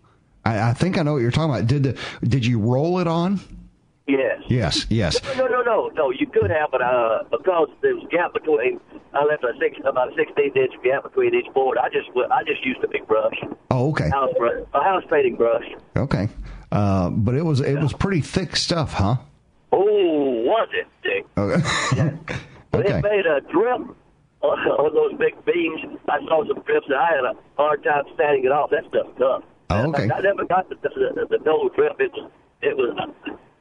[0.46, 1.68] I, I think I know what you're talking about.
[1.68, 3.40] Did the, did you roll it on?
[4.08, 4.42] Yes.
[4.48, 5.20] Yes, yes.
[5.36, 6.12] No, no, no, no.
[6.12, 8.80] You could have, but uh, because there was a gap between,
[9.16, 11.80] I left a six, about a 16 inch gap between each board.
[11.80, 13.34] I just, I just used a big brush,
[13.72, 14.10] Oh, okay.
[14.12, 15.66] house brush, a house painting brush.
[15.98, 16.30] Okay.
[16.72, 19.16] Uh, but it was it was pretty thick stuff, huh?
[19.72, 21.26] Oh, was it, Dick?
[21.38, 22.14] Okay.
[22.72, 23.00] But okay.
[23.00, 23.96] It made a drip
[24.80, 25.82] on, those big beams.
[26.10, 28.70] I saw some drips, and I had a hard time standing it off.
[28.70, 29.44] That stuff's tough.
[29.70, 30.10] Oh, okay.
[30.10, 32.00] I, I never got the, the, the double drip.
[32.00, 32.32] It was,
[32.62, 32.94] it was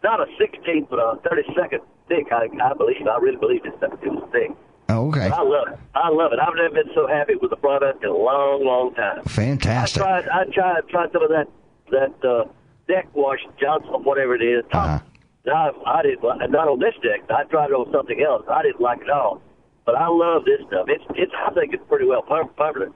[0.03, 2.29] not a 16th, but a 32nd thick.
[2.31, 3.07] I, I believe.
[3.07, 3.75] I really believe it.
[3.81, 4.51] It was thick.
[4.89, 5.29] Oh, okay.
[5.29, 5.79] I love it.
[5.95, 6.39] I love it.
[6.39, 9.25] I've never been so happy with a product in a long, long time.
[9.25, 10.03] Fantastic.
[10.03, 10.29] I tried.
[10.29, 10.89] I tried.
[10.89, 11.49] Tried some of that
[11.91, 12.45] that uh,
[12.87, 14.65] deck wash Johnson, whatever it is.
[14.73, 15.01] Uh-huh.
[15.47, 16.23] I, I didn't.
[16.23, 17.29] Not on this deck.
[17.31, 18.45] I tried it on something else.
[18.49, 19.41] I didn't like it at all.
[19.85, 20.87] But I love this stuff.
[20.89, 21.05] It's.
[21.15, 21.33] It's.
[21.47, 22.91] I think it's pretty well popular.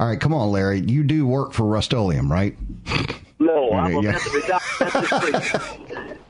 [0.00, 0.80] All right, come on, Larry.
[0.80, 2.56] You do work for Rust-Oleum, right?
[3.38, 4.12] No, I'm Okay, a yeah.
[4.12, 5.56] that's a retired Methodist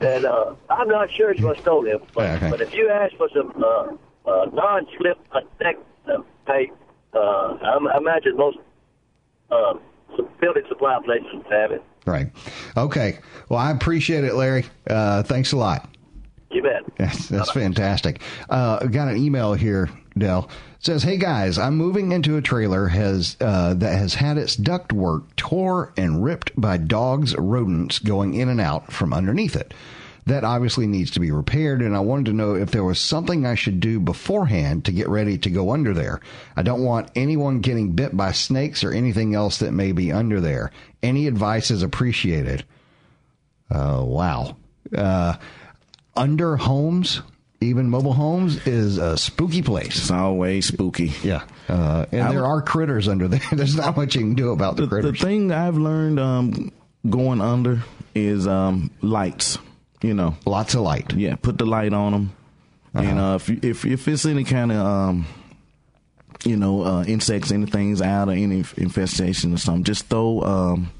[0.01, 2.49] and uh, I'm not sure it's Rust-Oleum, but, Yeah, okay.
[2.49, 6.17] but if you ask for some uh, uh, non-slip uh, deck uh,
[6.47, 6.73] tape,
[7.13, 8.57] uh, I, I imagine most
[9.51, 9.75] uh,
[10.41, 11.81] building supply places have it.
[12.05, 12.29] Right.
[12.75, 13.19] Okay.
[13.47, 14.65] Well, I appreciate it, Larry.
[14.89, 15.87] Uh, thanks a lot.
[16.51, 16.83] You bet.
[16.97, 18.21] That's, that's fantastic.
[18.49, 20.49] Uh, got an email here, Dell.
[20.79, 25.23] Says, "Hey guys, I'm moving into a trailer has uh, that has had its ductwork
[25.35, 29.73] tore and ripped by dogs, rodents going in and out from underneath it.
[30.25, 33.45] That obviously needs to be repaired, and I wanted to know if there was something
[33.45, 36.19] I should do beforehand to get ready to go under there.
[36.55, 40.41] I don't want anyone getting bit by snakes or anything else that may be under
[40.41, 40.71] there.
[41.01, 42.65] Any advice is appreciated."
[43.69, 44.57] Uh, wow.
[46.15, 47.21] Under homes,
[47.61, 49.97] even mobile homes, is a spooky place.
[49.97, 51.13] It's always spooky.
[51.23, 51.43] Yeah.
[51.69, 53.41] Uh, and I there would- are critters under there.
[53.51, 56.71] There's not much you can do about the The, the thing I've learned um,
[57.09, 59.57] going under is um, lights.
[60.01, 61.13] You know, Lots of light.
[61.13, 62.33] yeah, put the light on them,
[62.95, 65.27] and uh, if if if it's any kind of um,
[66.43, 70.91] you know uh, insects, anything's out or any infestation or something, just throw um,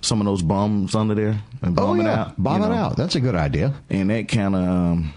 [0.00, 2.42] some of those bombs under there and Oh, bomb it out.
[2.42, 2.74] Bomb you it know.
[2.74, 2.96] out.
[2.96, 3.74] That's a good idea.
[3.90, 5.12] and that kind of um,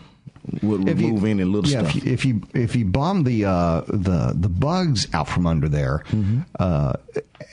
[0.64, 1.96] would If you- remove any little yeah, stuff.
[1.96, 5.70] If you, if you if you bomb the uh, the the bugs out from under
[5.70, 6.40] there, Mm-hmm.
[6.60, 6.94] uh,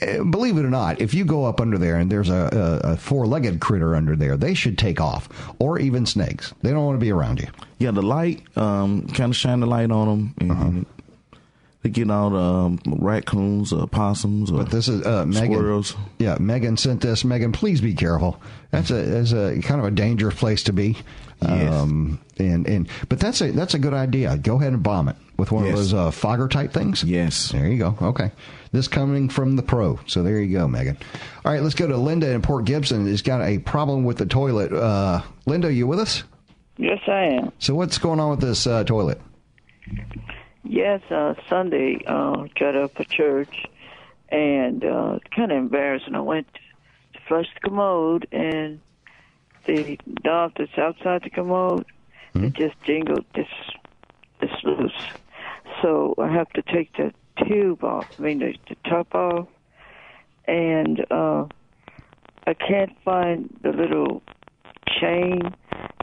[0.01, 2.91] eh, believe it or not, if you go up under there and there's a, a,
[2.93, 6.53] a four legged critter under there, they should take off, or even snakes.
[6.63, 7.47] They don't want to be around you.
[7.77, 10.63] Yeah, the light, um, kind of shine the light on them, and, Uh-huh.
[10.65, 10.85] and
[11.81, 15.45] they get all the um, raccoons or possums or But this is uh, Megan.
[15.53, 15.95] squirrels.
[16.17, 17.23] Yeah, Megan sent this.
[17.23, 18.41] Megan, please be careful.
[18.71, 20.97] That's a that's a kind of a dangerous place to be.
[21.41, 21.73] Yes.
[21.73, 24.35] Um, and and but that's a that's a good idea.
[24.37, 25.15] Go ahead and bomb it.
[25.37, 25.71] with one Yes.
[25.71, 27.01] of those uh, fogger type things.
[27.03, 27.49] Yes.
[27.53, 27.95] There you go.
[28.01, 28.31] Okay.
[28.73, 29.99] This coming from the pro.
[30.05, 30.97] So there you go, Megan.
[31.45, 33.07] All right, let's go to Linda in Port Gibson.
[33.07, 34.71] Has got a problem with the toilet.
[34.73, 36.23] Uh, Linda, you with us?
[36.77, 37.51] Yes, I am.
[37.57, 39.19] So what's going on with this uh, toilet?
[40.63, 43.65] Yes, uh, Sunday, uh, got up at church,
[44.29, 46.15] and uh, it's kind of embarrassing.
[46.15, 46.47] I went
[47.13, 48.79] to flush the commode, and
[49.65, 51.85] the knob that's outside the commode,
[52.35, 53.47] it just jingled this
[54.41, 54.91] this loose.
[55.81, 57.13] So I have to take the
[57.47, 59.47] tube off, I mean the, the top off,
[60.45, 61.45] and uh,
[62.45, 64.21] I can't find the little
[64.99, 65.41] chain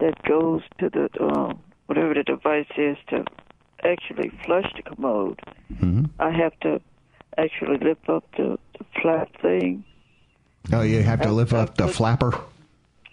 [0.00, 1.54] that goes to the uh,
[1.86, 3.24] whatever the device is to
[3.86, 5.40] actually flush the commode.
[6.18, 6.80] I have to
[7.38, 9.84] actually lift up the, the flap thing.
[10.72, 12.32] Oh, you have to lift up the flapper.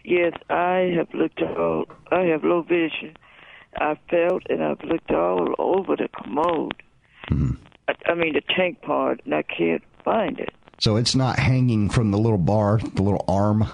[0.04, 1.86] Yes, I have looked all.
[2.12, 3.16] I have low vision.
[3.78, 6.82] I felt and I've looked all over the commode.
[7.88, 10.54] I, I mean the tank part, and I can't find it.
[10.80, 13.66] So it's not hanging from the little bar, the little arm.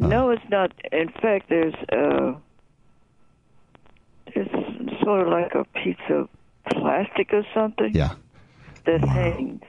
[0.00, 0.72] No, it's not.
[0.92, 2.34] In fact, there's uh,
[4.34, 4.48] there's
[5.08, 6.28] sort of like a piece of
[6.70, 8.10] plastic or something Yeah.
[8.84, 9.62] that hangs.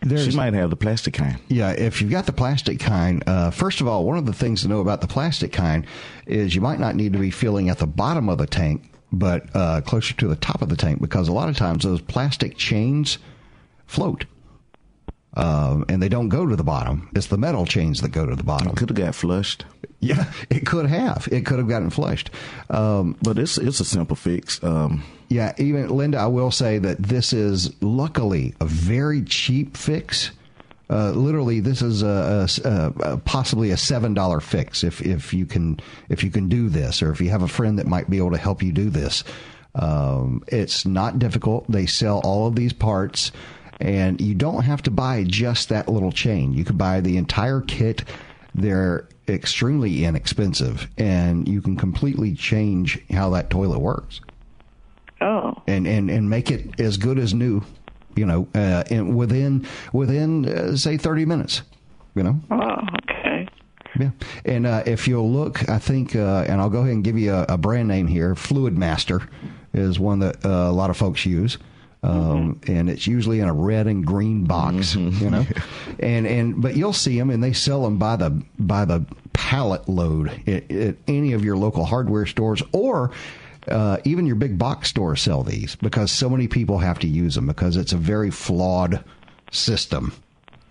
[0.00, 1.38] There's, she might have the plastic kind.
[1.48, 4.62] Yeah, if you've got the plastic kind, uh, first of all, one of the things
[4.62, 5.84] to know about the plastic kind
[6.26, 9.44] is you might not need to be filling at the bottom of the tank, but
[9.56, 12.56] uh, closer to the top of the tank, because a lot of times those plastic
[12.56, 13.18] chains
[13.86, 14.26] float.
[15.36, 17.10] Um, and they don't go to the bottom.
[17.14, 18.74] It's the metal chains that go to the bottom.
[18.74, 19.66] Could have got flushed.
[20.00, 21.28] Yeah, it could have.
[21.30, 22.30] It could have gotten flushed.
[22.70, 24.62] Um, but it's it's a simple fix.
[24.64, 30.30] Um, yeah, even Linda, I will say that this is luckily a very cheap fix.
[30.88, 35.44] Uh, literally, this is a, a, a possibly a seven dollar fix if if you
[35.44, 38.18] can if you can do this, or if you have a friend that might be
[38.18, 39.24] able to help you do this.
[39.74, 41.70] Um, it's not difficult.
[41.70, 43.30] They sell all of these parts,
[43.80, 46.52] and you don't have to buy just that little chain.
[46.54, 48.04] You could buy the entire kit.
[48.54, 54.20] They're extremely inexpensive, and you can completely change how that toilet works
[55.20, 57.62] Oh, and and and make it as good as new
[58.16, 61.62] you know uh, in within within uh, say 30 minutes
[62.14, 63.48] you know oh, okay.
[63.98, 64.10] yeah
[64.44, 67.32] and uh, if you'll look i think uh, and i'll go ahead and give you
[67.32, 69.26] a, a brand name here Fluidmaster
[69.72, 71.56] is one that uh, a lot of folks use
[72.06, 75.44] um, and it's usually in a red and green box, you know,
[75.98, 79.88] and and but you'll see them, and they sell them by the by the pallet
[79.88, 83.10] load at, at any of your local hardware stores, or
[83.68, 87.34] uh, even your big box stores sell these because so many people have to use
[87.34, 89.02] them because it's a very flawed
[89.50, 90.12] system.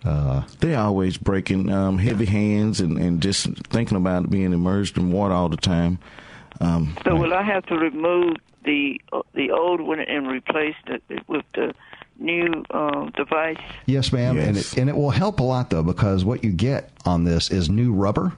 [0.05, 5.11] Uh, They're always breaking um, heavy hands and, and just thinking about being immersed in
[5.11, 5.97] water all the time.
[6.61, 11.03] Um, So will I have to remove the uh, the old one and replace it
[11.27, 11.73] with the
[12.19, 13.57] new um, device?
[13.85, 16.89] Yes, ma'am, and it, and it will help a lot though because what you get
[17.05, 18.33] on this is new rubber.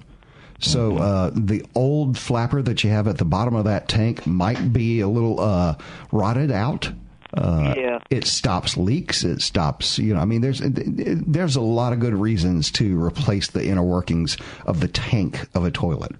[0.59, 4.73] So uh, the old flapper that you have at the bottom of that tank might
[4.73, 5.75] be a little uh,
[6.11, 6.91] rotted out.
[7.31, 7.99] Uh, Yeah.
[8.09, 9.23] It stops leaks.
[9.23, 9.99] It stops.
[9.99, 13.83] You know, I mean, there's there's a lot of good reasons to replace the inner
[13.83, 16.13] workings of the tank of a toilet,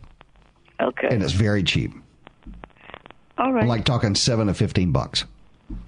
[0.80, 1.08] Okay.
[1.10, 1.92] and it's very cheap.
[3.38, 3.64] All right.
[3.64, 5.26] I'm like talking seven to fifteen bucks.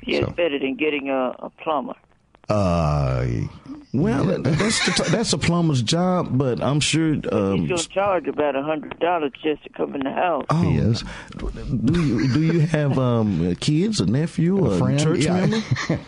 [0.04, 1.94] yeah, so- it's better than getting a, a plumber.
[2.48, 3.28] Uh,
[3.94, 7.14] well, that's the, that's a plumber's job, but I'm sure.
[7.32, 10.46] Um, He's going to charge about a hundred dollars just to come in the house.
[10.50, 11.04] oh, he is.
[11.38, 15.00] Do you do you have um, kids, a nephew, a, friend?
[15.00, 15.46] church Yeah.
[15.46, 15.66] member?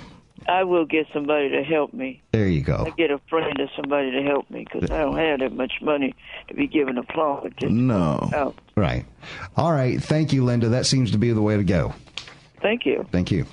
[0.50, 2.24] I will get somebody to help me.
[2.32, 2.86] There you go.
[2.88, 5.74] I get a friend or somebody to help me because I don't have that much
[5.84, 6.16] money
[6.48, 7.50] to be giving a plumber.
[7.50, 8.54] Just to No.
[8.82, 9.06] Right.
[9.56, 10.02] All right.
[10.02, 10.70] Thank you, Linda.
[10.70, 11.94] That seems to be the way to go.
[12.64, 13.06] Thank you.
[13.12, 13.46] Thank you.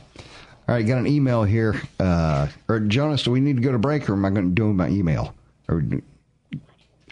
[0.66, 1.82] All right, got an email here.
[2.00, 4.54] Uh, or Jonas, do we need to go to break, or am I going to
[4.54, 5.34] do my email?
[5.68, 5.84] Or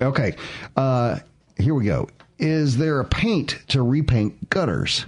[0.01, 0.35] okay,
[0.79, 1.19] uh,
[1.59, 2.09] here we go.
[2.39, 5.05] Is there a paint to repaint gutters?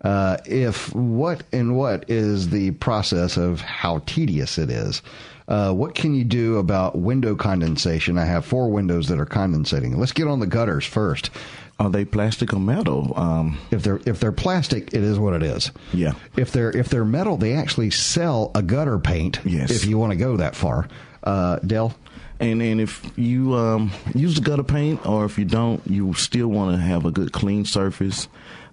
[0.00, 5.02] Uh, if what and what is the process of how tedious it is?
[5.48, 8.18] Uh, what can you do about window condensation?
[8.18, 9.96] I have four windows that are condensating.
[9.96, 11.30] Let's get on the gutters first.
[11.78, 13.12] Are they plastic or metal?
[13.16, 15.70] Um, If they're if they're plastic, it is what it is.
[15.92, 16.12] Yeah.
[16.36, 19.40] If they're if they're metal, they actually sell a gutter paint.
[19.44, 19.70] Yes.
[19.70, 20.88] If you want to go that far,
[21.22, 21.94] uh, Dell.
[22.40, 26.48] And and if you um, use the gutter paint, or if you don't, you still
[26.48, 28.28] want to have a good clean surface.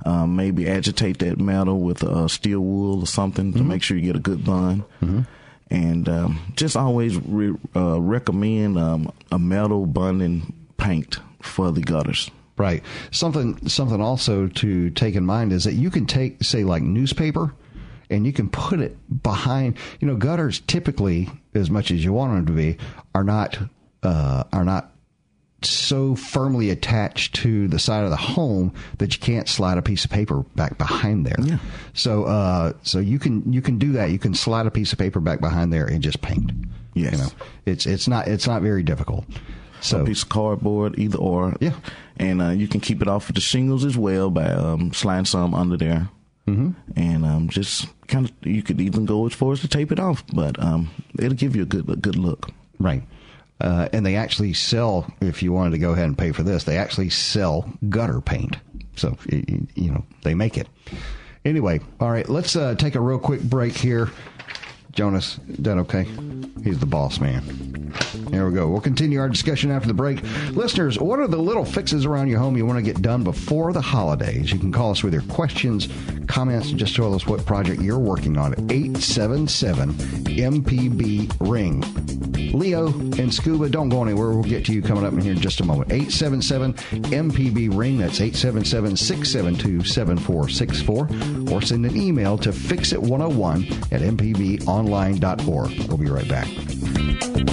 [0.06, 4.04] Um, maybe agitate that metal with uh, steel wool or something to make sure you
[4.04, 4.84] get a good bond.
[5.70, 12.30] And um, just always re- uh, recommend um, a metal bonding paint for the gutters.
[12.64, 12.82] Right.
[13.12, 17.54] Something something also to take in mind is that you can take say like newspaper
[18.10, 19.78] and you can put it behind.
[20.00, 22.78] You know, gutters typically, as much as you want them to be,
[23.14, 23.60] are not
[24.02, 24.92] uh, are not
[25.62, 30.06] so firmly attached to the side of the home that you can't slide a piece
[30.06, 31.36] of paper back behind there.
[31.42, 31.58] Yeah.
[31.94, 34.12] So uh, so you can you can do that.
[34.12, 36.50] You can slide a piece of paper back behind there and just paint.
[36.94, 37.12] Yes.
[37.12, 37.30] You know,
[37.66, 39.26] it's it's not it's not very difficult.
[39.84, 41.56] So a piece of cardboard, either or.
[41.60, 41.76] Yeah.
[42.18, 45.26] And uh, you can keep it off of the shingles as well by um, sliding
[45.26, 46.10] some under there.
[46.48, 46.72] Mm-hmm.
[46.96, 50.00] And um, just kind of, you could even go as far as to tape it
[50.00, 52.50] off, but um, it'll give you a good a good look.
[52.80, 53.04] Right.
[53.62, 56.66] Uh, and they actually sell, if you wanted to go ahead and pay for this,
[56.66, 58.58] they actually sell gutter paint.
[58.96, 60.68] So, you, you know, they make it.
[61.46, 64.12] Anyway, all right, let's uh, take a real quick break here.
[64.94, 66.08] Jonas, that okay?
[66.64, 67.92] He's the boss man.
[68.30, 68.68] There we go.
[68.68, 70.22] We'll continue our discussion after the break.
[70.52, 73.74] Listeners, what are the little fixes around your home you want to get done before
[73.74, 74.52] the holidays?
[74.52, 75.90] You can call us with your questions,
[76.28, 81.82] comments, and just tell us what project you're working on at 877 MPB Ring.
[82.54, 84.30] Leo and Scooba, don't go anywhere.
[84.30, 85.92] We'll get to you coming up in here in just a moment.
[85.92, 87.98] 877 MPB Ring.
[87.98, 91.54] That's 877 672 7464.
[91.54, 94.02] Or send an email to fixit101 at
[94.84, 95.88] mpbonline.org.
[95.88, 97.53] We'll be right back.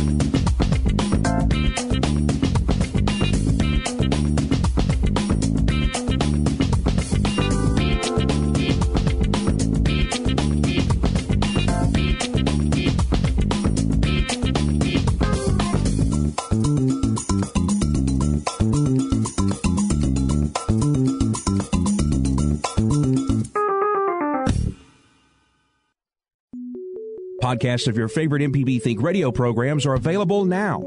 [27.50, 30.78] Podcasts of your favorite MPB Think radio programs are available now.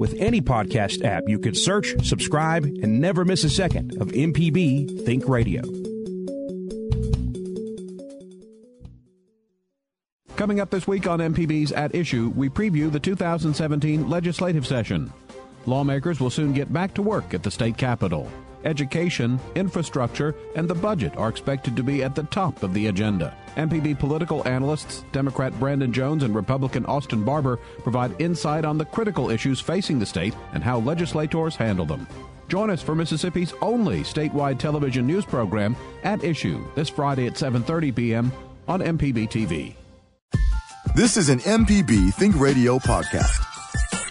[0.00, 5.06] With any podcast app, you can search, subscribe, and never miss a second of MPB
[5.06, 5.62] Think Radio.
[10.34, 15.12] Coming up this week on MPB's At Issue, we preview the 2017 legislative session.
[15.66, 18.28] Lawmakers will soon get back to work at the state capitol.
[18.64, 23.36] Education, infrastructure, and the budget are expected to be at the top of the agenda.
[23.56, 29.30] MPB political analysts, Democrat Brandon Jones and Republican Austin Barber, provide insight on the critical
[29.30, 32.06] issues facing the state and how legislators handle them.
[32.48, 37.94] Join us for Mississippi's only statewide television news program, At Issue, this Friday at 7:30
[37.94, 38.32] p.m.
[38.66, 39.74] on MPB TV.
[40.96, 43.49] This is an MPB Think Radio podcast.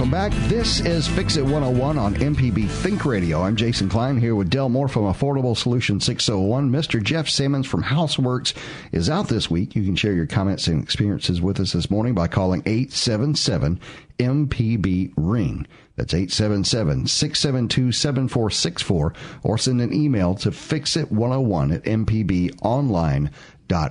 [0.00, 0.48] Welcome back.
[0.48, 3.42] This is Fix It 101 on MPB Think Radio.
[3.42, 6.70] I'm Jason Klein here with Dell Moore from Affordable Solution 601.
[6.70, 7.02] Mr.
[7.02, 8.54] Jeff Simmons from Houseworks
[8.92, 9.76] is out this week.
[9.76, 13.78] You can share your comments and experiences with us this morning by calling 877
[14.18, 15.66] MPB Ring.
[15.96, 23.30] That's 877 672 7464 or send an email to fixit101 at mpbonline.com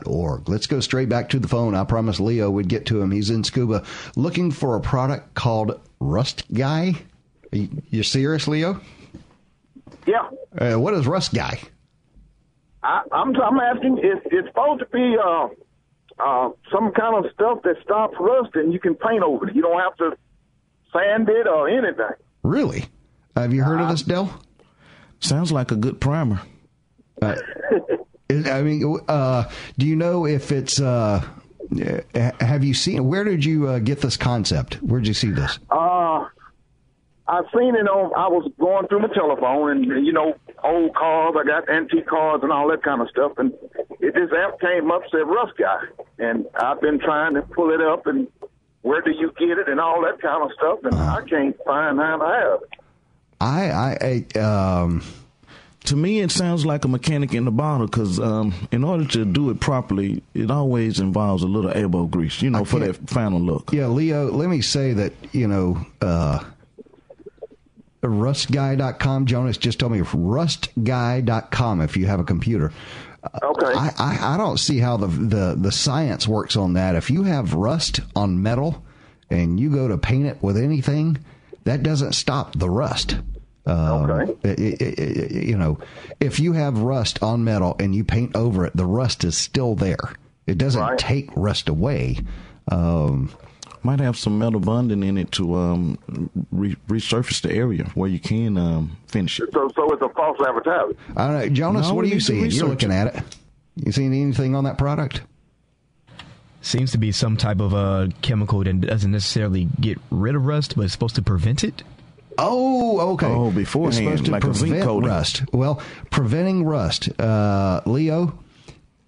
[0.06, 0.50] org.
[0.50, 1.76] Let's go straight back to the phone.
[1.76, 3.12] I promised Leo we'd get to him.
[3.12, 6.96] He's in Scooba looking for a product called Rust Guy.
[7.52, 8.80] Are you, you serious, Leo?
[10.06, 10.30] Yeah.
[10.58, 11.60] Uh, what is Rust Guy?
[12.84, 14.00] I, I'm I'm asking.
[14.02, 15.50] It's it's supposed to be uh,
[16.20, 19.56] uh, some kind of stuff that stops rust, and you can paint over it.
[19.56, 20.18] You don't have to
[20.94, 22.06] sand it or anything.
[22.44, 22.86] Really?
[23.36, 24.42] Have you heard of this, Dell?
[25.20, 26.42] Sounds like a good primer.
[28.32, 30.80] Uh, I mean, uh, do you know if it's?
[30.80, 31.26] Uh,
[32.40, 33.08] have you seen?
[33.08, 34.76] Where did you uh, get this concept?
[34.76, 35.60] Where did you see this?
[35.70, 36.26] Uh,
[37.28, 38.12] I've seen it on.
[38.16, 41.36] I was going through my telephone, and you know, old cars.
[41.40, 43.54] I got antique cars and all that kind of stuff, and
[44.00, 45.86] it, this app came up said Rust Guy,
[46.20, 48.28] and I've been trying to pull it up, and
[48.82, 52.00] where do you get it, and all that kind of stuff, and I can't find
[52.00, 52.70] how to have it.
[53.42, 55.04] I I, I um
[55.86, 59.26] to me, it sounds like a mechanic in the bottle because um, in order to
[59.26, 63.40] do it properly, it always involves a little elbow grease, you know, for that final
[63.40, 63.72] look.
[63.74, 66.44] Yeah, Leo, let me say that, you know, uh,
[68.04, 72.72] rustguy.com, Jonas just told me rustguy.com if you have a computer.
[73.44, 73.74] Okay.
[73.74, 76.96] I, I, I don't see how the, the, the science works on that.
[76.96, 78.84] If you have rust on metal
[79.30, 81.18] and you go to paint it with anything,
[81.66, 83.18] that doesn't stop the rust.
[83.70, 84.34] Um, okay.
[84.44, 85.80] It, it, it, you know,
[86.20, 89.76] if you have rust on metal and you paint over it, the rust is still
[89.76, 89.98] there.
[90.48, 90.98] It doesn't right.
[90.98, 92.18] take rust away.
[92.70, 93.32] Um,
[93.84, 98.20] Might have some metal bonding in it to um, re- resurface the area where you
[98.20, 99.50] can um, finish it.
[99.54, 100.98] So, so it's a false advertisement.
[101.16, 101.88] I don't know, Jonas.
[101.88, 102.40] No, what are we you need to seeing?
[102.40, 103.24] You're research looking at it.
[103.76, 105.22] You seen anything on that product?
[106.62, 110.76] seems to be some type of a chemical that doesn't necessarily get rid of rust,
[110.76, 111.84] but it's supposed to prevent it.
[112.42, 113.28] Oh, okay.
[113.28, 115.44] Oh, It's beforehand, supposed to like a zinc prevent rust.
[115.54, 118.38] Well, preventing rust, uh, Leo.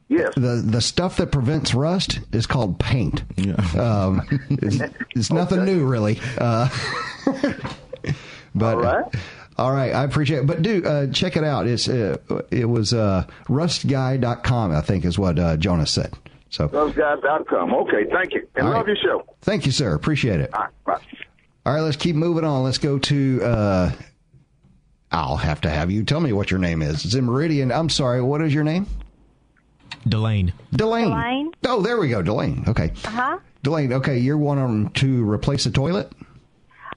[0.10, 0.34] Yes.
[0.36, 3.24] The the stuff that prevents rust is called paint.
[3.38, 3.54] Yeah.
[3.80, 4.82] Um, it's,
[5.16, 6.20] it's nothing new, really.
[6.38, 6.68] Uh,
[8.54, 9.06] but All right.
[9.58, 10.48] all right, I appreciate it.
[10.48, 11.66] But do uh, check it out.
[11.68, 12.18] It's uh,
[12.52, 16.14] it was uh, rustguy.com, I think, is what uh, Jonas said.
[16.50, 17.74] So Thosguys.com.
[17.74, 18.46] Okay, thank you.
[18.56, 18.98] And All love right.
[19.02, 19.26] your show.
[19.42, 19.94] thank you, sir.
[19.96, 20.54] Appreciate it.
[20.54, 21.28] All right, bye.
[21.66, 22.64] All right, let's keep moving on.
[22.64, 23.42] Let's go to.
[23.44, 23.92] Uh,
[25.12, 27.06] I'll have to have you tell me what your name is.
[27.06, 27.72] It's in Meridian.
[27.72, 28.22] I'm sorry.
[28.22, 28.88] What is your name?
[30.08, 30.54] Delane.
[30.74, 31.10] Delane.
[31.10, 31.52] Delane.
[31.66, 32.22] Oh, there we go.
[32.22, 32.64] Delane.
[32.68, 32.92] Okay.
[33.06, 33.40] Uh huh.
[33.64, 33.94] Delane.
[33.94, 36.12] Okay, you're wanting to replace the toilet.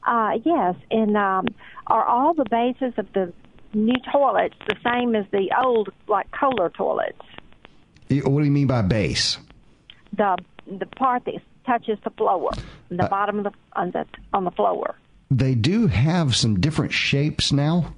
[0.06, 1.46] Uh, yes, and um,
[1.88, 3.32] are all the bases of the
[3.74, 7.18] new toilets the same as the old, like Kohler toilets?
[8.10, 9.38] What do you mean by base?
[10.16, 10.36] The
[10.66, 11.34] the part that
[11.64, 12.50] touches the floor,
[12.88, 14.96] the bottom of the on the on the floor.
[15.30, 17.94] They do have some different shapes now,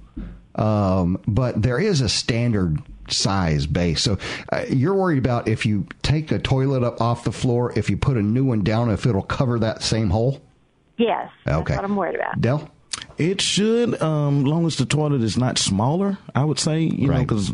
[0.55, 4.01] um, but there is a standard size base.
[4.01, 4.17] So
[4.51, 7.97] uh, you're worried about if you take a toilet up off the floor, if you
[7.97, 10.41] put a new one down, if it'll cover that same hole.
[10.97, 11.75] Yes, that's Okay.
[11.75, 12.41] what I'm worried about.
[12.41, 12.69] Dell.
[13.17, 16.17] It should, um, long as the toilet is not smaller.
[16.35, 17.51] I would say, you know, because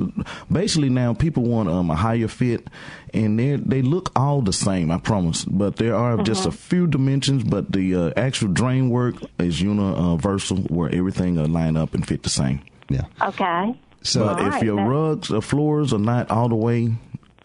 [0.52, 2.68] basically now people want um, a higher fit,
[3.14, 4.92] and they they look all the same.
[4.92, 7.44] I promise, but there are just a few dimensions.
[7.44, 12.24] But the uh, actual drain work is universal, where everything will line up and fit
[12.24, 12.60] the same.
[12.90, 13.06] Yeah.
[13.22, 13.76] Okay.
[14.02, 16.94] So but All if right, your that- rugs or floors are not all the way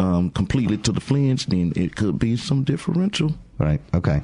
[0.01, 3.34] um, completely to the flinch, then it could be some differential.
[3.59, 3.80] Right.
[3.94, 4.22] Okay.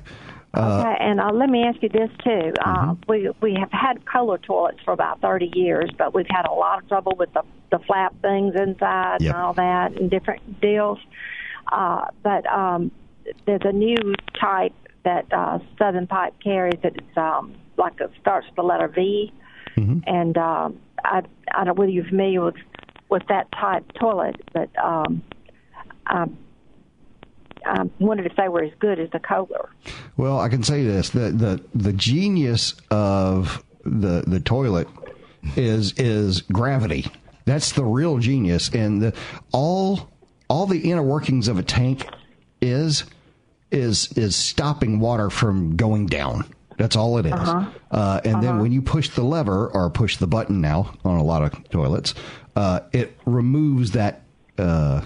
[0.57, 2.53] Okay, and uh, let me ask you this too.
[2.65, 6.53] Uh, we we have had Kohler toilets for about thirty years, but we've had a
[6.53, 9.35] lot of trouble with the the flap things inside Yep.
[9.35, 10.99] and all that, and different deals.
[11.73, 12.91] Uh, but um,
[13.47, 13.97] there's a new
[14.41, 14.75] type
[15.05, 16.81] that uh, Southern Pipe carries.
[16.83, 19.33] that It's um, like it starts with the letter V,
[20.07, 22.57] and um, I I don't know whether you're familiar with
[23.11, 25.23] with that type toilet, but um,
[26.07, 26.37] um,
[27.67, 29.69] I wondered if they were as good as the Kohler.
[30.17, 34.89] Well, I can say this: the the the genius of the the toilet
[35.57, 37.07] is is gravity.
[37.45, 39.15] That's the real genius, and the
[39.53, 40.11] all
[40.49, 42.07] all the inner workings of a tank
[42.61, 43.05] is
[43.71, 46.45] is is stopping water from going down.
[46.77, 47.33] That's all it is.
[47.33, 51.23] Uh, and then when you push the lever or push the button now on a
[51.23, 52.15] lot of toilets,
[52.57, 54.23] uh, it removes that
[54.59, 55.03] uh,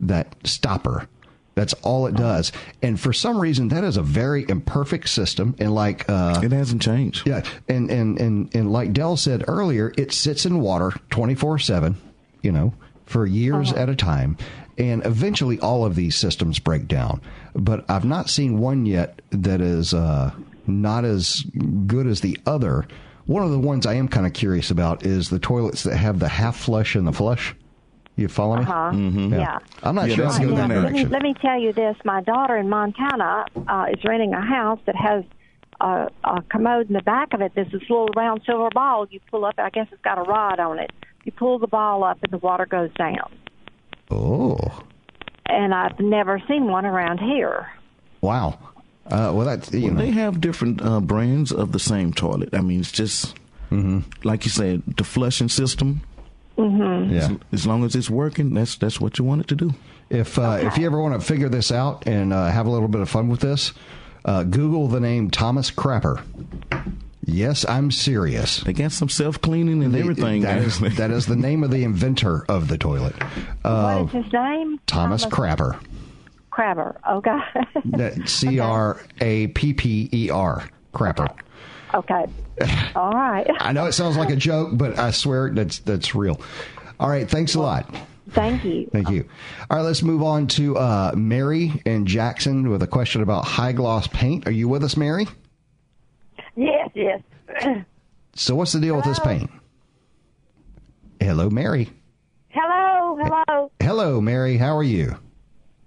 [0.00, 1.08] that stopper.
[1.54, 2.50] That's all it does.
[2.80, 5.54] And for some reason, that is a very imperfect system.
[5.58, 7.26] And like uh, It hasn't changed.
[7.26, 11.58] yeah, and and and and like Dell said earlier, it sits in water twenty four
[11.58, 11.96] seven.
[12.40, 12.72] You know,
[13.04, 14.36] for years at a time,
[14.78, 17.20] and eventually all of these systems break down.
[17.54, 20.32] But I've not seen one yet that is uh,
[20.66, 21.42] not as
[21.86, 22.86] good as the other.
[23.26, 26.18] One of the ones I am kind of curious about is the toilets that have
[26.18, 27.54] the half flush and the flush.
[28.16, 28.62] You follow me?
[28.62, 28.90] Uh-huh.
[28.92, 29.32] Mm-hmm.
[29.34, 29.58] Yeah.
[29.82, 31.58] I'm not Yeah, sure that's I'll go good that in let, me, let me tell
[31.58, 31.96] you this.
[32.04, 35.24] My daughter in Montana uh, is renting a house that has
[35.80, 37.52] a, a commode in the back of it.
[37.54, 39.54] There's this little round silver ball you pull up.
[39.58, 40.90] I guess it's got a rod on it.
[41.24, 43.32] You pull the ball up and the water goes down.
[44.10, 44.58] Oh,
[45.46, 47.68] And I've never seen one around here.
[48.20, 48.58] wow.
[49.06, 50.00] Uh, well, that's you Well, know.
[50.00, 52.50] they have different uh, brands of the same toilet.
[52.54, 53.34] I mean, it's just
[53.70, 56.02] mhm like you said, the flushing system.
[56.58, 57.14] Mm-hmm.
[57.14, 57.36] yeah.
[57.52, 59.74] As long as it's working, that's that's what you want it to do.
[60.10, 62.88] If uh, if you ever want to figure this out and uh, have a little
[62.88, 63.72] bit of fun with this,
[64.24, 66.22] uh, Google the name Thomas Crapper.
[67.24, 68.58] Yes, I'm serious.
[68.60, 70.42] They got some self cleaning and The- everything.
[70.42, 70.82] That guys.
[70.82, 73.14] is, that is the name of the inventor of the toilet,
[73.64, 74.78] uh, what is his name?
[74.86, 75.78] Thomas Crapper.
[76.50, 76.96] Crapper.
[77.10, 77.38] Okay.
[77.96, 80.68] That C R A P P E R.
[80.92, 81.34] Crapper.
[81.94, 82.24] Okay.
[82.94, 83.46] All right.
[83.60, 86.40] I know it sounds like a joke, but I swear that's that's real.
[87.00, 87.92] All right, thanks a lot.
[88.30, 88.88] Thank you.
[88.92, 89.28] Thank you.
[89.68, 93.72] All right, let's move on to uh, Mary and Jackson with a question about high
[93.72, 94.46] gloss paint.
[94.46, 95.26] Are you with us, Mary?
[96.56, 97.20] Yes, yes.
[98.34, 99.50] So, what's the deal with this paint?
[101.20, 101.90] Hello, Mary.
[102.48, 104.56] hello, hello, Hello, Mary.
[104.56, 105.16] How are you?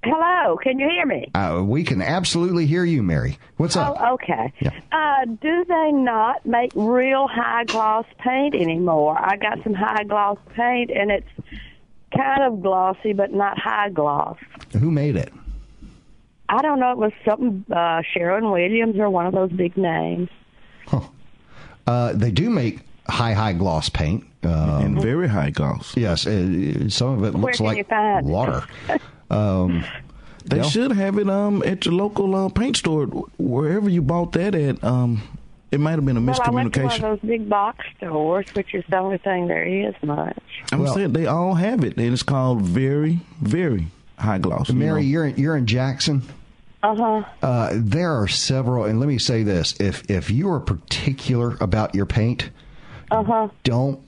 [0.05, 0.55] Hello.
[0.57, 1.31] Can you hear me?
[1.33, 3.39] Uh, we can absolutely hear you, Mary.
[3.57, 3.97] What's up?
[3.99, 4.53] Oh, okay.
[4.59, 4.69] Yeah.
[4.91, 9.17] Uh, do they not make real high gloss paint anymore?
[9.19, 11.27] I got some high gloss paint, and it's
[12.15, 14.37] kind of glossy, but not high gloss.
[14.73, 15.33] Who made it?
[16.49, 16.91] I don't know.
[16.91, 20.29] It was something uh, Sherwin Williams or one of those big names.
[21.87, 24.23] Uh, they do make high, high gloss paint.
[24.43, 24.51] Um,
[24.85, 25.97] and very high gloss.
[25.97, 28.29] Yes, uh, some of it Where looks can like you find it?
[28.29, 28.63] water.
[29.29, 29.83] Um,
[30.45, 30.69] They Dale?
[30.69, 33.05] should have it um at your local uh, paint store,
[33.37, 34.83] wherever you bought that at.
[34.83, 35.23] Um,
[35.71, 37.01] it might have been a Well, I went to one of miscommunication.
[37.01, 40.37] those big box stores, which is the only thing there is much.
[40.71, 43.87] I'm saying they all have it, and it's called very, very
[44.19, 44.69] high gloss.
[44.69, 45.07] you Mary, know.
[45.07, 46.21] you're in, you're in Jackson.
[46.83, 47.23] Uh-huh.
[47.41, 51.95] Uh, there are several, and let me say this: if if you are particular about
[51.95, 52.51] your paint,
[53.09, 53.47] Uh-huh.
[53.63, 53.99] don't.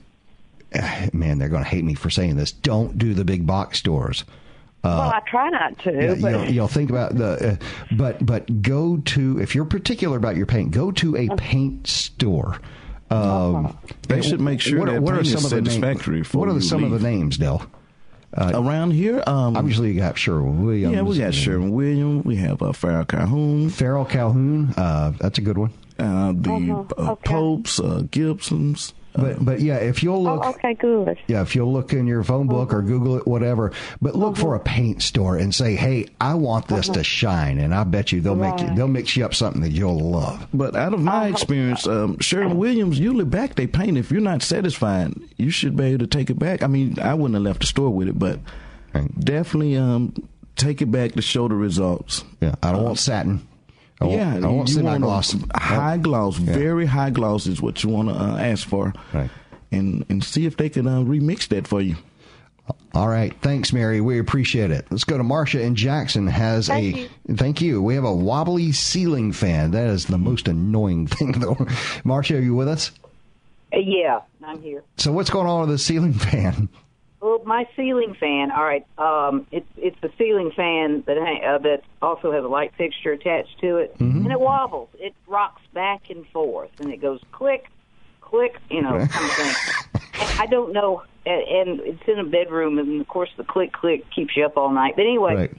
[0.72, 2.52] eh, Man, they're going to hate me for saying this.
[2.52, 4.24] Don't do the big box stores.
[4.84, 7.56] Uh, well, I try not to, yeah, but you'll, you'll think about the, uh,
[7.96, 11.32] but but go to if you're particular about your paint, go to Uh-huh.
[11.32, 12.58] a paint store.
[13.10, 13.76] Um,
[14.06, 16.18] They should make sure what, that what are paint is some of the names- satisfactory
[16.20, 17.62] before What are the, you some of the names, Dell?
[18.36, 20.94] Uh, Around here, um, obviously you got Sherwin Williams.
[20.94, 22.24] yeah, we got Sherwin Williams.
[22.26, 23.70] We have uh, Farrell Calhoun.
[23.70, 24.74] Farrell Calhoun.
[24.76, 25.72] Uh, that's a good one.
[25.98, 28.92] Uh, the Uh-huh, uh, Popes, uh, Gibsons.
[29.18, 29.38] But uh-huh.
[29.42, 31.18] but yeah, if you'll oh, look, oh, okay, good.
[31.26, 32.88] Yeah, if you'll look in your phone book or mm-hmm.
[32.88, 34.42] Google it, whatever, but look mm-hmm.
[34.42, 37.02] for a paint store and say, "Hey, I want this to uh-huh.
[37.02, 39.98] shine," and I bet you they'll make you, they'll mix you up something that you'll
[39.98, 40.46] love.
[40.54, 41.28] But out of my uh-huh.
[41.30, 43.98] experience, um, Sherwin Williams usually back they paint.
[43.98, 46.62] If you're not satisfied, you should be able to take it back.
[46.62, 48.38] I mean, I wouldn't have left the store with it, but
[49.18, 50.14] definitely um,
[50.56, 52.24] take it back to show the results.
[52.40, 53.47] Yeah, I don't uh, want satin.
[54.00, 55.36] I want- yeah, I want you want semi-gloss.
[55.54, 56.52] high gloss, Yeah.
[56.54, 59.30] very high gloss is what you want to uh, ask for, right?
[59.72, 61.96] And and see if they can uh, remix that for you.
[62.94, 64.00] All right, thanks, Mary.
[64.00, 64.86] We appreciate it.
[64.90, 66.26] Let's go to Marcia and Jackson.
[66.26, 67.08] Has Thank a you.
[67.36, 67.80] thank you.
[67.82, 69.70] We have a wobbly ceiling fan.
[69.72, 71.56] That is the most annoying thing, though.
[72.04, 72.90] Marcia, are you with us?
[73.74, 74.82] Uh, yeah, I'm here.
[74.96, 76.68] So what's going on with the ceiling fan?
[77.20, 78.50] Well, my ceiling fan.
[78.52, 82.72] All right, um, it's it's the ceiling fan that uh, that also has a light
[82.78, 84.22] fixture attached to it, Mhm.
[84.24, 84.88] and it wobbles.
[85.00, 87.66] It rocks back and forth, and it goes click,
[88.20, 88.56] click.
[88.70, 89.54] You know, kind of thing.
[90.38, 94.04] I don't know, and, and it's in a bedroom, and of course the click click
[94.14, 94.94] keeps you up all night.
[94.94, 95.50] But anyway,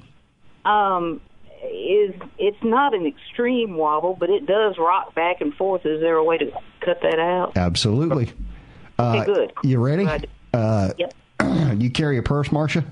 [0.63, 1.19] um,
[1.63, 5.85] is it's not an extreme wobble, but it does rock back and forth.
[5.85, 7.57] Is there a way to cut that out?
[7.57, 8.31] Absolutely.
[8.97, 9.51] Uh, good.
[9.63, 10.07] You ready?
[10.53, 11.13] Uh, Yep.
[11.77, 12.83] You carry a purse, Marcia?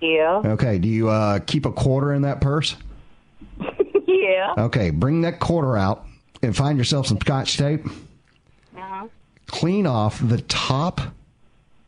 [0.00, 0.42] Yeah.
[0.44, 0.78] Okay.
[0.78, 2.76] Do you uh, keep a quarter in that purse?
[4.06, 4.54] yeah.
[4.56, 4.90] Okay.
[4.90, 6.06] Bring that quarter out
[6.42, 7.84] and find yourself some scotch tape.
[8.76, 9.08] Uh-huh.
[9.46, 11.00] Clean off the top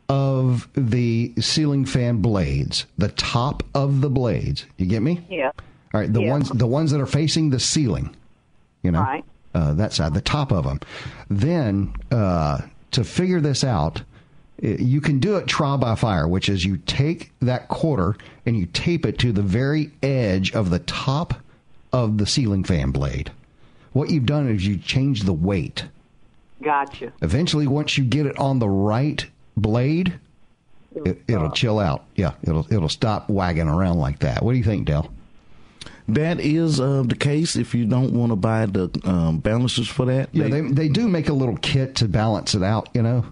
[0.09, 2.85] of the ceiling fan blades.
[2.97, 4.65] The top of the blades.
[4.77, 5.25] You get me?
[5.29, 5.51] Yeah.
[5.93, 6.11] All right.
[6.11, 6.31] The Yeah.
[6.31, 8.13] ones the ones that are facing the ceiling.
[8.83, 9.01] You know.
[9.01, 9.23] Right.
[9.53, 10.79] Uh, that side, the top of them.
[11.29, 12.59] Then uh,
[12.91, 14.01] to figure this out.
[14.63, 18.57] I- You can do it trial by fire, which is you take that quarter and
[18.57, 21.33] you tape it to the very edge of the top
[21.93, 23.31] of the ceiling fan blade.
[23.93, 25.85] What you've done is you change the weight.
[26.61, 27.11] Gotcha.
[27.21, 29.25] Eventually, once you get it on the right
[29.57, 30.13] blade,
[31.05, 32.03] it, it'll chill out.
[32.15, 34.43] Yeah, it'll it'll stop wagging around like that.
[34.43, 35.11] What do you think, Dell?
[36.07, 40.05] That is uh, the case if you don't want to buy the um, balancers for
[40.05, 40.29] that.
[40.33, 43.25] Yeah, they they do make a little kit to balance it out, you know.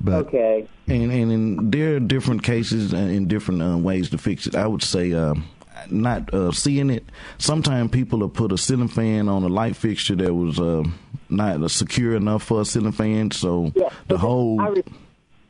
[0.00, 4.18] But okay, and and in, there are different cases and in different uh, ways to
[4.18, 4.56] fix it.
[4.56, 5.48] I would say um,
[5.88, 7.04] not uh, seeing it.
[7.38, 10.84] Sometimes people have put a ceiling fan on a light fixture that was uh,
[11.28, 14.82] not uh, secure enough for a ceiling fan, so Yeah, the whole I re-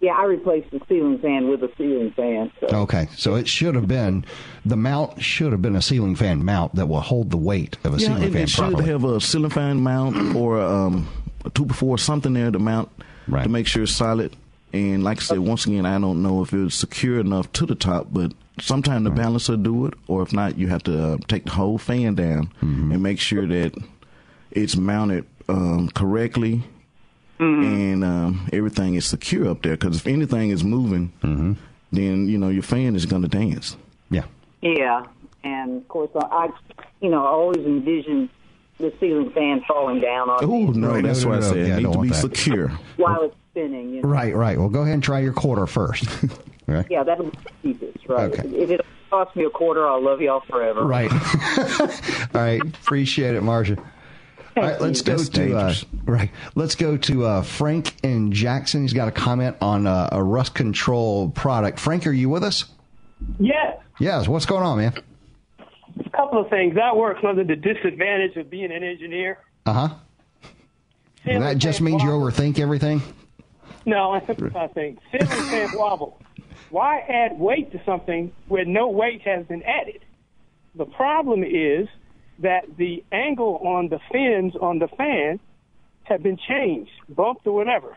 [0.00, 2.52] yeah, I replaced the ceiling fan with a ceiling fan.
[2.60, 2.66] So.
[2.82, 4.24] Okay, so it should have been
[4.64, 7.94] the mount should have been a ceiling fan mount that will hold the weight of
[7.94, 11.08] a yeah, ceiling and fan it should have a ceiling fan mount or um,
[11.44, 12.90] a two before something there to mount
[13.44, 14.34] to make sure it's solid.
[14.72, 17.74] And like I said, once again, I don't know if it's secure enough to the
[17.74, 21.44] top, but sometimes the balancer do it, or if not, you have to uh, take
[21.44, 22.92] the whole fan down Mm-hmm.
[22.92, 23.72] and make sure that
[24.50, 26.62] it's mounted um, correctly
[27.40, 29.76] and um, everything is secure up there.
[29.76, 31.12] Because if anything is moving,
[31.92, 33.76] then you know your fan is going to dance.
[34.10, 34.24] Yeah.
[34.60, 35.06] Yeah,
[35.44, 36.48] and of course, I, I
[37.00, 38.28] you know, I always envision
[38.78, 41.56] the ceiling fan falling down on Oh me no, that's no, why I no, said
[41.56, 42.14] yeah, it I needs don't to be that.
[42.14, 42.68] secure.
[42.96, 43.90] while it's spinning.
[43.94, 44.08] You know?
[44.08, 44.58] Right, right.
[44.58, 46.04] Well, go ahead and try your quarter first.
[46.66, 46.86] right.
[46.88, 48.30] Yeah, that'll be the cheapest, right?
[48.32, 48.48] Okay.
[48.48, 50.84] If it costs me a quarter, I'll love y'all forever.
[50.84, 51.10] Right.
[52.34, 52.60] All right.
[52.62, 53.76] Appreciate it, Marcia.
[54.56, 55.74] All right, let's go That's to uh,
[56.04, 56.30] right.
[56.56, 58.82] Let's go to uh, Frank and Jackson.
[58.82, 61.78] He's got a comment on uh, a rust control product.
[61.78, 62.64] Frank, are you with us?
[63.38, 64.26] Yes, Yes.
[64.26, 64.94] What's going on, man?
[66.18, 66.74] A couple of things.
[66.74, 69.38] That works under the disadvantage of being an engineer.
[69.66, 69.88] Uh huh.
[71.24, 73.02] That just means you overthink everything.
[73.84, 76.20] No, I think I think ceiling fan wobble.
[76.70, 80.04] Why add weight to something where no weight has been added?
[80.74, 81.88] The problem is
[82.40, 85.40] that the angle on the fins on the fan
[86.04, 87.96] have been changed, bumped or whatever.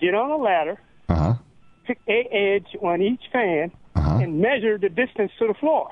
[0.00, 1.34] Get on a ladder, Uh huh.
[1.86, 4.18] pick a edge on each fan, Uh-huh.
[4.22, 5.88] and measure the distance to the floor.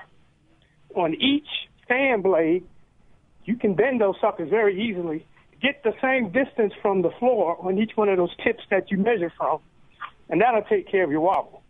[0.94, 1.46] On each
[1.88, 2.64] fan blade,
[3.44, 5.26] you can bend those suckers very easily.
[5.60, 8.98] Get the same distance from the floor on each one of those tips that you
[8.98, 9.60] measure from,
[10.28, 11.62] and that'll take care of your wobble.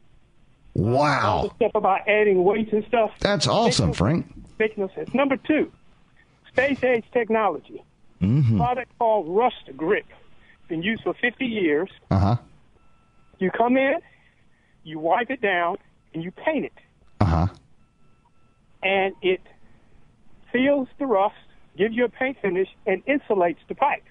[0.74, 1.50] Wow.
[1.56, 3.10] Stuff about adding weights and stuff.
[3.20, 4.26] That's awesome, no- Frank.
[4.58, 5.12] Makes no sense.
[5.14, 5.72] Number two,
[6.48, 7.82] space age technology.
[8.20, 8.58] Mm-hmm.
[8.58, 10.04] Product called Rust Grip.
[10.68, 11.88] Been used for 50 years.
[12.10, 12.36] Uh huh.
[13.38, 13.94] You come in,
[14.84, 15.78] you wipe it down,
[16.14, 16.72] and you paint it.
[17.20, 17.46] Uh huh.
[18.82, 19.40] And it
[20.52, 21.34] seals the rust,
[21.76, 24.02] gives you a paint finish, and insulates the pipe.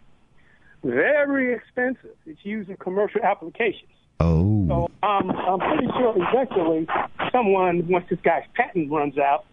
[0.84, 2.16] Very expensive.
[2.26, 3.92] It's used in commercial applications.
[4.22, 4.66] Oh.
[4.68, 6.88] So um, I'm pretty sure eventually
[7.32, 9.46] someone, once this guy's patent runs out,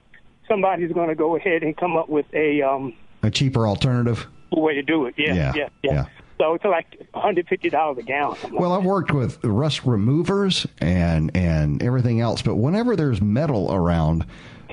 [0.49, 2.93] somebody's going to go ahead and come up with a um,
[3.23, 4.27] A cheaper alternative.
[4.53, 5.15] way to do it.
[5.17, 5.93] Yeah, Yeah, yeah, yeah.
[5.93, 6.07] yeah.
[6.39, 8.37] So it's like $150 a gallon.
[8.53, 14.27] Well, I've worked with rust removers and and everything else, but whenever there's metal around,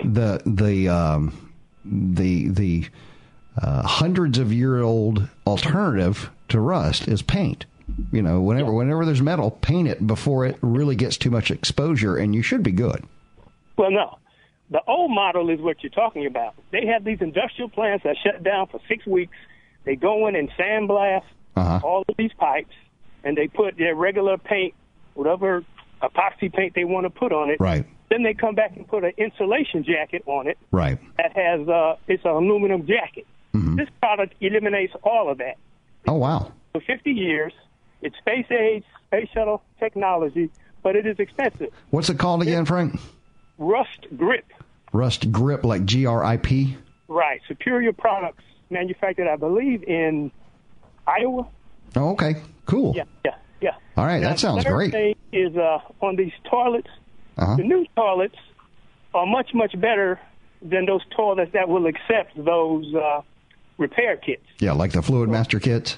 [0.03, 1.51] the the um,
[1.85, 2.85] the the
[3.61, 7.65] uh, hundreds of year old alternative to rust is paint.
[8.11, 12.17] You know, whenever whenever there's metal, paint it before it really gets too much exposure,
[12.17, 13.03] and you should be good.
[13.77, 14.17] Well, no.
[14.71, 16.55] The old model is what you're talking about.
[16.71, 19.35] They have these industrial plants that shut down for six weeks.
[19.83, 21.23] They go in and sandblast
[21.55, 21.79] Uh-huh.
[21.83, 22.73] all of these pipes,
[23.23, 24.73] and they put their regular paint,
[25.13, 25.63] whatever
[26.01, 27.57] epoxy paint they want to put on it.
[27.59, 27.85] Right.
[28.13, 30.99] Then they come back and put an insulation jacket on it Right.
[31.17, 33.25] that has uh, it's an aluminum jacket.
[33.75, 35.55] This product eliminates all of that.
[36.07, 36.51] Oh wow.
[36.73, 37.53] For 50 years,
[38.03, 40.51] it's space age, space shuttle technology,
[40.83, 41.69] but it is expensive.
[41.89, 42.99] What's it called again, Frank?
[43.57, 44.45] Rust grip.
[44.91, 46.77] Rust grip, like G R I P.
[47.07, 47.41] Right.
[47.47, 50.31] Superior Products, manufactured, I believe, in
[51.07, 51.47] Iowa.
[51.95, 52.35] Oh, okay.
[52.67, 52.93] Cool.
[52.95, 53.71] Yeah, yeah, yeah.
[53.97, 54.91] All right, Now, that sounds great.
[54.91, 56.89] Thing is uh, on these toilets.
[57.37, 57.55] Uh-huh.
[57.55, 58.35] The new toilets
[59.13, 60.19] are much, much better
[60.61, 63.21] than those toilets that will accept those uh,
[63.77, 64.45] repair kits.
[64.59, 65.97] Yeah, like the Fluidmaster kits.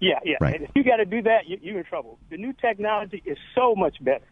[0.00, 0.36] Yeah, yeah.
[0.40, 0.56] Right.
[0.56, 2.18] And if you got to do that, you, you're in trouble.
[2.30, 4.24] The new technology is so much better,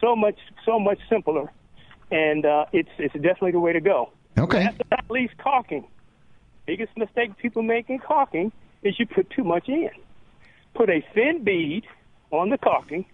[0.00, 1.50] so much, so much simpler,
[2.10, 4.10] and uh, it's it's definitely the way to go.
[4.36, 4.64] Okay.
[4.64, 5.86] Last but not least, caulking.
[6.66, 9.88] Biggest mistake people make in caulking is you put too much in.
[10.74, 11.86] Put a thin bead
[12.30, 13.06] on the caulking,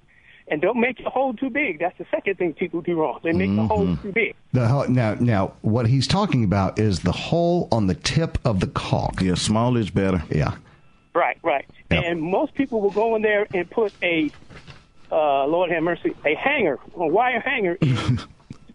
[0.48, 1.78] and don't make the hole too big.
[1.78, 3.20] That's the second thing people do wrong.
[3.22, 4.02] They make the hole Mhm.
[4.02, 4.34] too big.
[4.52, 8.60] The ho- now, now, what he's talking about is the hole on the tip of
[8.60, 9.20] the caulk.
[9.22, 10.22] Yeah, small is better.
[10.30, 10.54] Yeah.
[11.14, 11.66] Right, right.
[11.90, 14.30] And most people will go in there and put a,
[15.10, 18.16] uh, Lord have mercy, a hanger, a wire hanger to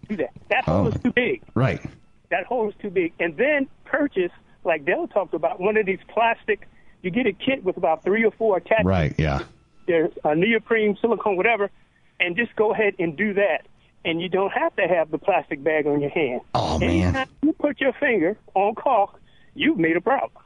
[0.07, 0.32] do that.
[0.49, 0.88] That hole Oh.
[0.89, 1.41] is too big.
[1.55, 1.82] Right.
[2.30, 3.13] That hole is too big.
[3.20, 4.32] And then purchase,
[4.63, 6.68] like Dell talked about, one of these plastic,
[7.01, 8.86] you get a kit with about three or four attachments.
[8.86, 9.15] Right.
[9.18, 9.39] Yeah.
[9.88, 11.72] There's a neoprene, silicone, whatever,
[12.20, 13.66] and just go ahead and do that.
[14.06, 16.42] And you don't have to have the plastic bag on your hand.
[16.54, 16.90] Oh, man.
[16.90, 19.20] Anytime you put your finger on caulk,
[19.56, 20.44] you've made a problem.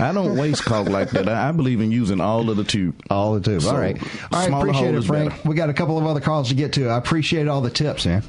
[0.00, 1.28] I don't waste caulk like that.
[1.28, 3.00] I, I believe in using all of the tube.
[3.10, 3.62] All the tube.
[3.62, 4.00] So, all right.
[4.32, 4.52] All right.
[4.52, 5.30] Appreciate hole it, is Frank.
[5.30, 5.48] better.
[5.48, 6.88] We got a couple of other calls to get to.
[6.88, 8.22] I appreciate all the tips, man.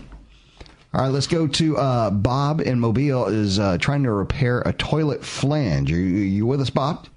[0.92, 3.28] All right, let's go to uh, Bob in Mobile.
[3.28, 5.92] Is uh, trying to repair a toilet flange.
[5.92, 7.08] Are you, you with us, Bob?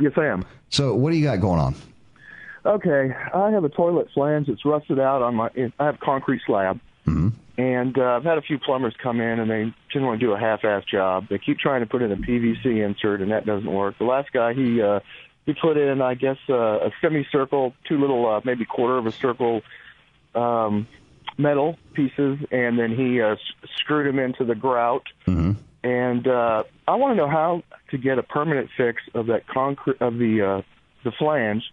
[0.00, 0.44] Yes, I am.
[0.70, 1.76] So, what do you got going on?
[2.64, 5.50] Okay, I have a toilet flange that's rusted out on my.
[5.78, 6.78] I have concrete slab,
[7.58, 10.84] and uh, I've had a few plumbers come in, and they generally do a half-ass
[10.84, 11.26] job.
[11.28, 13.98] They keep trying to put in a PVC insert, and that doesn't work.
[13.98, 15.00] The last guy, he uh,
[15.44, 16.54] he put in, I guess, uh,
[16.86, 19.62] a semicircle, two little, uh, maybe quarter of a circle
[20.36, 20.86] um,
[21.36, 23.34] metal pieces, and then he uh,
[23.76, 25.06] screwed them into the grout.
[25.82, 30.00] And uh, I want to know how to get a permanent fix of that concrete
[30.00, 30.62] of the uh,
[31.02, 31.64] the flange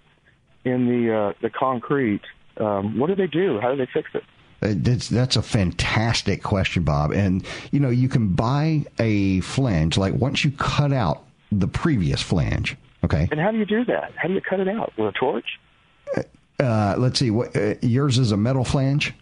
[0.65, 2.21] in the uh, the concrete.
[2.57, 3.59] Um, what do they do?
[3.59, 4.23] How do they fix it?
[4.61, 7.11] Uh, That's that's a fantastic question, Bob.
[7.11, 12.21] And you know, you can buy a flange like once you cut out the previous
[12.21, 12.75] flange.
[13.03, 13.27] Okay.
[13.31, 14.11] And how do you do that?
[14.15, 15.59] How do you cut it out with a torch?
[16.59, 17.31] Uh, let's see.
[17.31, 19.13] What uh, yours is a metal flange?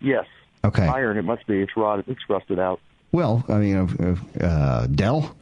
[0.00, 0.24] Yes.
[0.64, 0.86] Okay.
[0.86, 1.18] Iron.
[1.18, 1.60] It must be.
[1.60, 2.06] It's rotted.
[2.08, 2.80] It's rusted out.
[3.12, 3.76] Well, I mean,
[4.40, 5.36] uh, uh, Dell.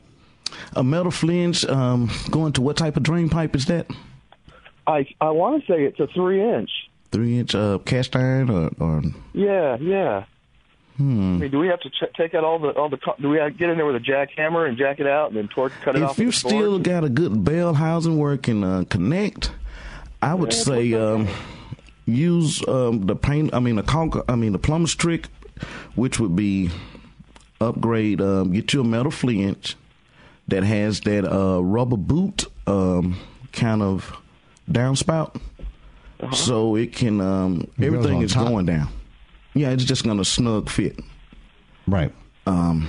[0.77, 3.87] A metal flange um, going to what type of drain pipe is that?
[4.87, 6.71] I I want to say it's a three inch.
[7.13, 10.25] Three inch uh, cast iron or, or Yeah, yeah.
[10.97, 11.37] hmm.
[11.37, 12.99] I mean, do we have to ch- take out all the all the?
[13.21, 15.73] Do we get in there with a jackhammer and jack it out and then torque
[15.83, 16.13] cut it off?
[16.13, 19.53] if you still got a good bell housing working uh, connect,
[20.21, 21.29] I would say um,
[22.07, 23.55] use um, the paint.
[23.55, 24.17] I mean the conk.
[24.29, 25.29] I mean the plumber's trick,
[25.95, 26.71] which would be
[27.61, 28.21] upgrade.
[28.21, 29.77] Um, get you a metal flange
[30.49, 33.19] that has that uh, rubber boot um,
[33.53, 34.17] kind of
[34.71, 35.41] downspout,
[36.33, 37.21] so it can.
[37.21, 38.49] Um, It everything is top.
[38.49, 38.89] going down.
[39.55, 40.99] Yeah, it's just gonna snug fit.
[41.87, 42.13] Right.
[42.47, 42.89] Um,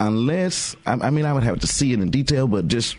[0.00, 2.96] unless I, I mean I would have to see it in detail, but just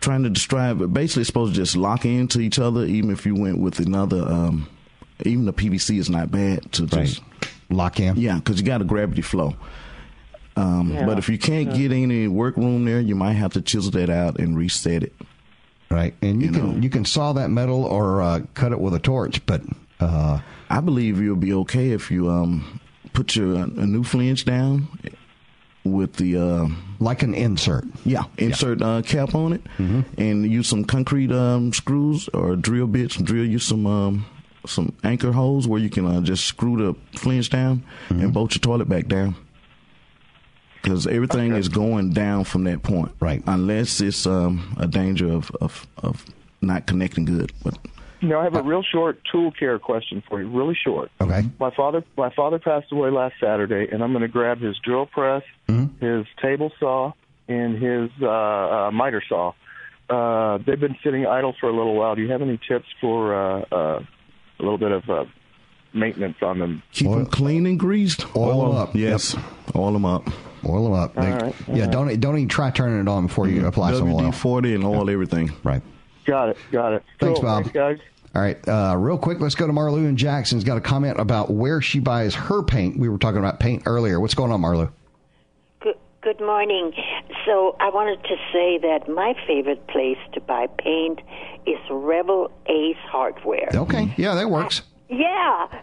[0.00, 0.92] trying to describe it.
[0.92, 4.22] Basically, it's supposed to just lock into each other, even if you went with another.
[4.22, 4.68] Um,
[5.24, 7.20] even the PVC is not bad to just
[7.70, 8.16] lock in.
[8.16, 9.56] Yeah, because you got a gravity flow.
[10.56, 11.06] Um, Yeah.
[11.06, 11.88] But if you can't Yeah.
[11.88, 15.14] get any workroom there, you might have to chisel that out and reset it.
[15.90, 18.98] Right, and you, can you can saw that metal or uh, cut it with a
[18.98, 19.62] torch, but
[20.00, 22.80] uh, I believe you'll be okay if you um,
[23.12, 24.88] put your a new flange down
[25.84, 26.66] with the uh,
[26.98, 27.84] like an insert.
[28.04, 29.62] Yeah, insert Uh, cap on it,
[30.18, 33.16] and use some concrete um, screws or drill bits.
[33.16, 34.26] And drill you some um,
[34.66, 38.60] some anchor holes where you can uh, just screw the flange down and bolt your
[38.60, 39.36] toilet back down.
[40.84, 43.42] Because everything is going down from that point, right?
[43.46, 46.24] Unless it's um, a danger of, of of
[46.60, 47.52] not connecting good.
[47.64, 47.78] But
[48.20, 50.48] Now, I have a real short tool care question for you.
[50.48, 51.10] Really short.
[51.20, 51.42] Okay.
[51.58, 55.06] My father, my father passed away last Saturday, and I'm going to grab his drill
[55.06, 55.42] press,
[56.00, 57.12] his table saw,
[57.48, 59.52] and his uh, uh, miter saw.
[60.10, 62.14] Uh, they've been sitting idle for a little while.
[62.14, 64.00] Do you have any tips for uh, uh,
[64.58, 65.24] a little bit of uh,
[65.94, 66.82] maintenance on them?
[66.92, 68.24] keep them clean and greased.
[68.36, 68.94] Oil 'em up.
[68.94, 69.36] Yes,
[69.74, 70.28] oil them up.
[70.66, 71.16] Oil them up.
[71.18, 74.10] All right, yeah, all don't don't even try turning it on before you apply some
[74.12, 74.20] oil.
[74.20, 75.50] WD forty and oil everything.
[75.62, 75.82] Right.
[76.24, 76.56] Got it.
[76.72, 77.02] Got it.
[77.20, 77.46] Thanks, Cool.
[77.48, 77.62] Bob.
[77.64, 77.98] Thanks, guys.
[78.34, 81.50] All right, uh, real quick, let's go to Marlou and Jackson's got a comment about
[81.52, 82.98] where she buys her paint.
[82.98, 84.18] We were talking about paint earlier.
[84.18, 84.90] What's going on, Marlou?
[85.80, 86.92] Good, good morning.
[87.46, 91.20] So I wanted to say that my favorite place to buy paint
[91.64, 93.68] is Rebel Ace Hardware.
[93.72, 94.82] Okay, yeah, that works.
[95.08, 95.82] Yeah.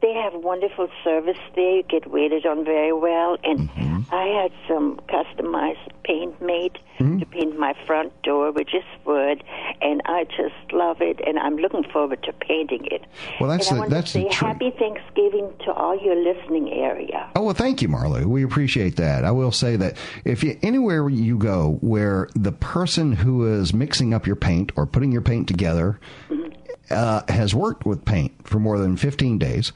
[0.00, 1.78] They have wonderful service there.
[1.78, 3.36] You get waited on very well.
[3.42, 4.14] And mm-hmm.
[4.14, 7.18] I had some customized paint made hmm?
[7.18, 9.42] to paint my front door, which is wood.
[9.80, 11.20] And I just love it.
[11.26, 13.06] And I'm looking forward to painting it.
[13.40, 14.52] Well, that's and I the- want that's to the say trick.
[14.52, 17.28] happy Thanksgiving to all your listening area.
[17.34, 18.24] Oh well, thank you, Marlo.
[18.24, 19.24] We appreciate that.
[19.24, 24.14] I will say that if you anywhere you go where the person who is mixing
[24.14, 26.48] up your paint or putting your paint together mm-hmm.
[26.90, 29.72] Uh, has worked with paint for more than fifteen days,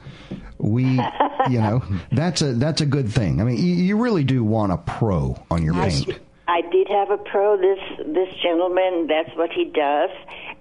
[0.57, 0.83] we,
[1.49, 3.41] you know, that's a that's a good thing.
[3.41, 6.19] I mean, you, you really do want a pro on your I, paint.
[6.47, 7.57] I did have a pro.
[7.57, 10.09] This this gentleman, that's what he does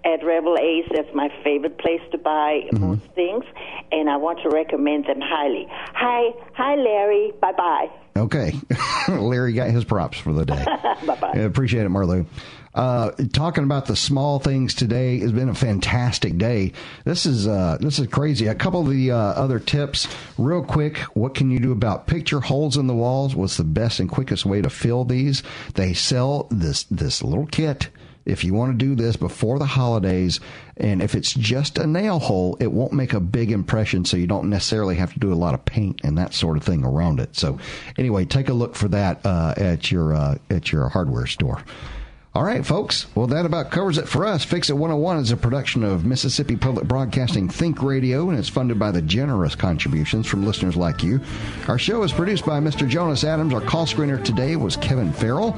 [0.05, 0.89] at Rebel Ace.
[0.95, 2.87] That's my favorite place to buy Mm-hmm.
[2.87, 3.45] most things,
[3.91, 5.67] and I want to recommend them highly.
[5.71, 7.33] Hi, hi, Larry.
[7.41, 7.91] Bye bye.
[8.15, 8.53] Okay,
[9.09, 10.65] Larry got his props for the day.
[11.07, 11.33] bye bye.
[11.35, 12.27] I appreciate it, Marlou.
[12.75, 16.73] Uh, talking about the small things today has been a fantastic day.
[17.05, 18.47] This is uh, this is crazy.
[18.47, 20.09] A couple of the uh, other tips,
[20.39, 20.97] real quick.
[21.15, 23.37] What can you do about picture holes in the walls?
[23.37, 25.43] What's the best and quickest way to fill these?
[25.75, 27.91] They sell this this little kit.
[28.25, 30.39] If you want to do this before the holidays,
[30.77, 34.29] and if it's just a nail hole, it won't make a big impression, so you
[34.29, 37.19] don't necessarily have to do a lot of paint and that sort of thing around
[37.19, 37.35] it.
[37.35, 37.59] So,
[37.99, 41.65] anyway, take a look for that uh, at your uh, at your hardware store.
[42.35, 43.15] All right, folks.
[43.15, 44.43] Well, that about covers it for us.
[44.43, 48.79] Fix It 101 is a production of Mississippi Public Broadcasting Think Radio, and it's funded
[48.79, 51.21] by the generous contributions from listeners like you.
[51.69, 52.89] Our show is produced by Mr.
[52.89, 53.53] Jonas Adams.
[53.53, 55.53] Our call screener today was Kevin Farrell.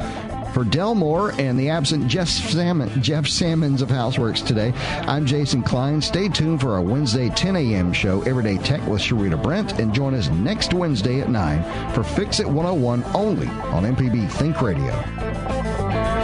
[0.52, 4.72] For Dell Moore and the absent Jeff, Salmon, Jeff of Houseworks today,
[5.06, 6.00] I'm Jason Klein.
[6.00, 7.92] Stay tuned for our Wednesday 10 a.m.
[7.92, 12.40] show, Everyday Tech with Sharita Brent, and join us next Wednesday at 9 for Fix
[12.40, 16.23] It 101 only on MPB Think Radio.